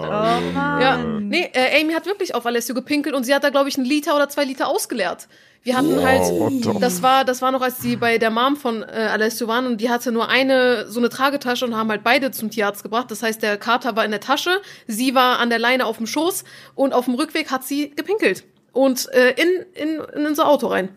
[0.05, 0.81] Oh Mann.
[0.81, 3.77] Ja, nee, äh, Amy hat wirklich auf Alessio gepinkelt und sie hat da, glaube ich,
[3.77, 5.27] einen Liter oder zwei Liter ausgeleert.
[5.63, 8.83] Wir hatten the- halt, das war, das war noch, als die bei der Mom von
[8.83, 12.31] äh, Alessio waren und die hatte nur eine, so eine Tragetasche und haben halt beide
[12.31, 13.11] zum Tierarzt gebracht.
[13.11, 16.07] Das heißt, der Kater war in der Tasche, sie war an der Leine auf dem
[16.07, 16.45] Schoß
[16.75, 18.45] und auf dem Rückweg hat sie gepinkelt.
[18.73, 20.89] Und äh, in, in, in unser Auto rein.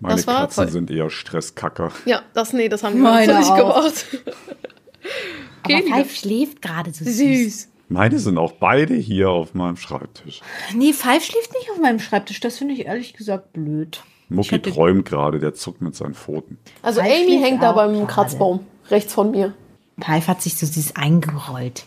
[0.00, 0.72] Meine das war Katzen toll.
[0.72, 1.92] sind eher Stresskacker.
[2.06, 4.06] Ja, das, nee, das haben wir Meine nicht gemacht.
[4.12, 7.16] Aber Okay, Five schläft gerade so süß.
[7.16, 7.68] Süß.
[7.88, 10.40] Meine sind auch beide hier auf meinem Schreibtisch.
[10.74, 12.40] Nee, Five schläft nicht auf meinem Schreibtisch.
[12.40, 14.02] Das finde ich ehrlich gesagt blöd.
[14.28, 16.56] Mucki hätte- träumt gerade, der zuckt mit seinen Pfoten.
[16.82, 18.06] Also Five Amy hängt da beim gerade.
[18.06, 19.54] Kratzbaum, rechts von mir.
[20.00, 21.84] Five hat sich so süß eingerollt.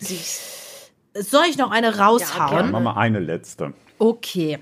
[0.00, 0.90] Süß.
[1.14, 2.50] Soll ich noch eine raushauen?
[2.52, 3.72] Ja, Dann machen wir eine letzte.
[3.98, 4.58] okay.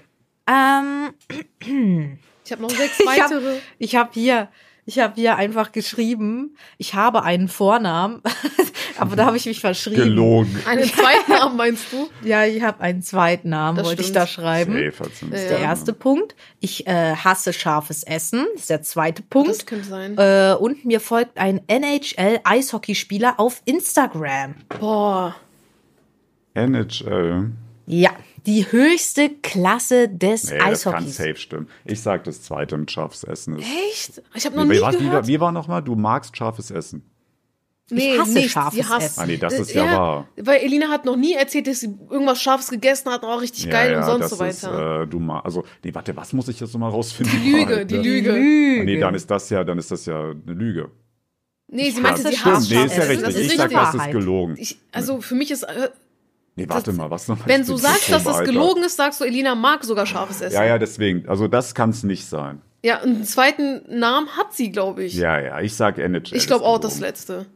[0.49, 1.12] Ähm,
[2.47, 3.59] Ich habe noch sechs ich habe weitere.
[3.78, 4.49] ich hab hier,
[4.86, 8.22] ich habe hier einfach geschrieben, ich habe einen Vornamen,
[8.99, 9.97] aber da habe ich mich verschrieben.
[9.97, 10.62] Gelogen.
[10.64, 12.09] Einen zweiten Namen meinst du?
[12.22, 14.16] Ja, ich habe einen zweiten Namen, Das wollte ich stimmt.
[14.22, 14.72] da schreiben.
[14.74, 15.38] Safe einen Ja.
[15.49, 16.36] Der erste Punkt.
[16.61, 18.47] Ich äh, hasse scharfes Essen.
[18.53, 19.51] Das ist der zweite Punkt.
[19.51, 20.16] Das könnte sein.
[20.16, 24.55] Äh, und mir folgt ein NHL-Eishockeyspieler auf Instagram.
[24.78, 25.34] Boah.
[26.55, 27.51] NHL.
[27.86, 28.11] Ja,
[28.47, 31.16] die höchste Klasse des Nee, das kann Eishockeys.
[31.16, 31.68] safe stimmen.
[31.84, 33.66] Ich sag das zweite mit scharfes Essen ist.
[33.90, 34.22] Echt?
[34.34, 35.26] Ich habe noch Wie, nie was, wie, war- gehört.
[35.26, 35.82] wie war nochmal?
[35.82, 37.03] Du magst scharfes Essen.
[37.88, 38.51] Nee, hasse nicht.
[38.51, 39.20] scharfes hasst- Essen.
[39.20, 40.28] Ah, nee, das ist ja wahr.
[40.36, 43.94] Weil Elina hat noch nie erzählt, dass sie irgendwas Scharfes gegessen hat, auch richtig geil
[43.97, 45.03] und sonst das so weiter.
[45.03, 47.40] Ist, äh, du ma also, nee, warte, was muss ich jetzt nochmal rausfinden?
[47.44, 48.03] die Lüge, die ne?
[48.03, 48.32] Lüge.
[48.80, 50.90] Ah, nee, dann ist das ja, dann ist das ja eine Lüge.
[51.68, 53.28] Nee, sie meinte, sie hasst nee, ist ja Scharfes richtig.
[53.28, 53.78] Ist ich sag, richtig.
[53.92, 54.55] das ist gelogen.
[54.59, 55.88] Ich, also für mich ist, äh,
[56.57, 57.48] Nee, warte mal, was nochmal?
[57.48, 60.54] wenn du sagst, dass das gelogen ist, sagst du, Elina mag sogar scharfes Essen.
[60.54, 61.28] Ja, ja, deswegen.
[61.28, 62.62] Also, das kann es nicht sein.
[62.82, 65.14] Ja, und einen zweiten Namen hat sie, glaube ich.
[65.14, 66.34] Ja, ja, ich sag NHL.
[66.36, 67.46] ich glaube auch das letzte.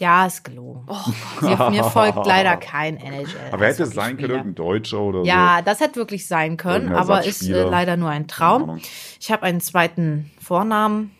[0.00, 0.86] Ja, ist gelogen.
[0.88, 3.26] Oh, mir, mir folgt leider kein NHL.
[3.52, 7.24] Aber hätte es sein können, irgendein Deutscher oder Ja, das hätte wirklich sein können, aber
[7.24, 8.36] ist äh, leider nur ein so.
[8.36, 8.80] Traum.
[9.20, 11.12] Ich habe einen zweiten Vornamen.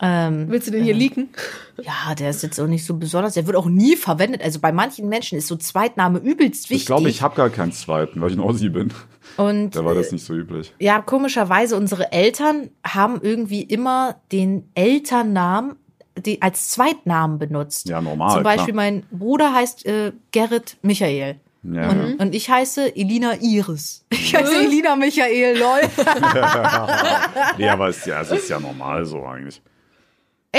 [0.00, 1.28] Ähm, Willst du den hier leaken?
[1.82, 3.34] ja, der ist jetzt auch nicht so besonders.
[3.34, 4.42] Der wird auch nie verwendet.
[4.42, 6.82] Also bei manchen Menschen ist so Zweitname übelst wichtig.
[6.82, 8.92] Ich glaube, ich habe gar keinen zweiten, weil ich ein Ossi bin.
[9.36, 10.72] Und Da war äh, das nicht so üblich.
[10.78, 15.76] ja, komischerweise, unsere Eltern haben irgendwie immer den Elternnamen
[16.16, 17.88] die, als Zweitnamen benutzt.
[17.88, 18.84] Ja, normal, Zum Beispiel, klar.
[18.84, 21.40] mein Bruder heißt äh, Gerrit Michael.
[21.64, 24.04] Ja, Und, und ich heiße Elina Iris.
[24.10, 25.80] Ich heiße Elina Michael, lol.
[27.58, 27.72] ja.
[27.72, 29.62] Aber es ja, es ist ja normal so eigentlich.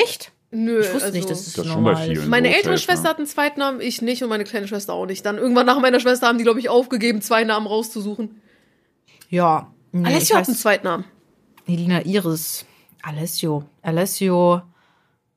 [0.03, 0.31] Echt?
[0.51, 2.17] Nö, Ich wusste also, nicht, dass es Das ist schon bei normal ist.
[2.19, 2.29] vielen.
[2.29, 3.09] Meine ältere safe, Schwester ne?
[3.09, 5.25] hat einen zweiten Namen, ich nicht und meine kleine Schwester auch nicht.
[5.25, 8.41] Dann irgendwann nach meiner Schwester haben die, glaube ich, aufgegeben, zwei Namen rauszusuchen.
[9.29, 9.71] Ja.
[9.91, 11.05] Nee, Alessio hat einen zweiten Namen.
[11.67, 12.65] Elina Iris.
[13.01, 13.65] Alessio.
[13.81, 14.61] Alessio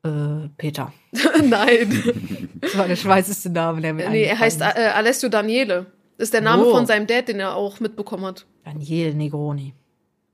[0.05, 0.93] äh, Peter.
[1.45, 2.51] Nein.
[2.61, 5.87] Das war der schweißeste Name, der mir nee, er heißt äh, Alessio Daniele.
[6.19, 6.71] Ist der Name Oh.
[6.73, 8.39] von seinem Dad, den er auch mitbekommen hat.
[8.41, 8.47] ist.
[8.65, 9.75] Daniel Negroni.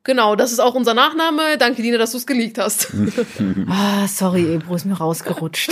[0.05, 1.57] Genau, das ist auch unser Nachname.
[1.59, 2.93] Danke, Dina, dass du es geleakt hast.
[3.69, 5.71] Ah, sorry, Ebro, ist mir rausgerutscht.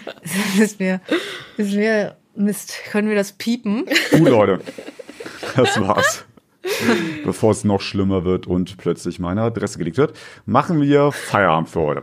[0.58, 1.00] ist mir,
[1.56, 3.84] ist mir, Mist, können wir das piepen?
[4.12, 4.60] Uh, Leute,
[5.56, 6.24] das war's.
[7.24, 10.16] Bevor es noch schlimmer wird und plötzlich meine Adresse geleakt wird,
[10.46, 12.02] machen wir Feierabend für heute.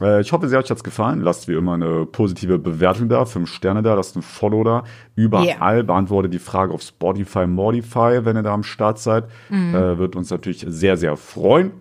[0.00, 1.20] Äh, Ich hoffe, sehr euch hat's gefallen.
[1.22, 4.84] Lasst wie immer eine positive Bewertung da, fünf Sterne da, lasst ein Follow da.
[5.16, 5.46] Überall
[5.78, 5.82] Yeah.
[5.82, 9.24] beantwortet die Frage auf Spotify, Modify, wenn ihr da am Start seid.
[9.48, 9.74] Mhm.
[9.74, 11.72] Äh, wird uns natürlich sehr, sehr freuen.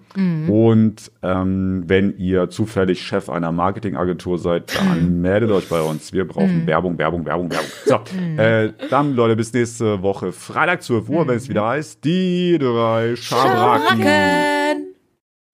[0.49, 6.11] Und ähm, wenn ihr zufällig Chef einer Marketingagentur seid, dann meldet euch bei uns.
[6.11, 7.70] Wir brauchen Werbung, Werbung, Werbung, Werbung.
[7.86, 7.99] So,
[8.41, 13.15] äh, dann Leute, bis nächste Woche Freitag 12 Uhr, wenn es wieder heißt, die drei
[13.15, 14.01] Schabracken.
[14.01, 14.87] Racken!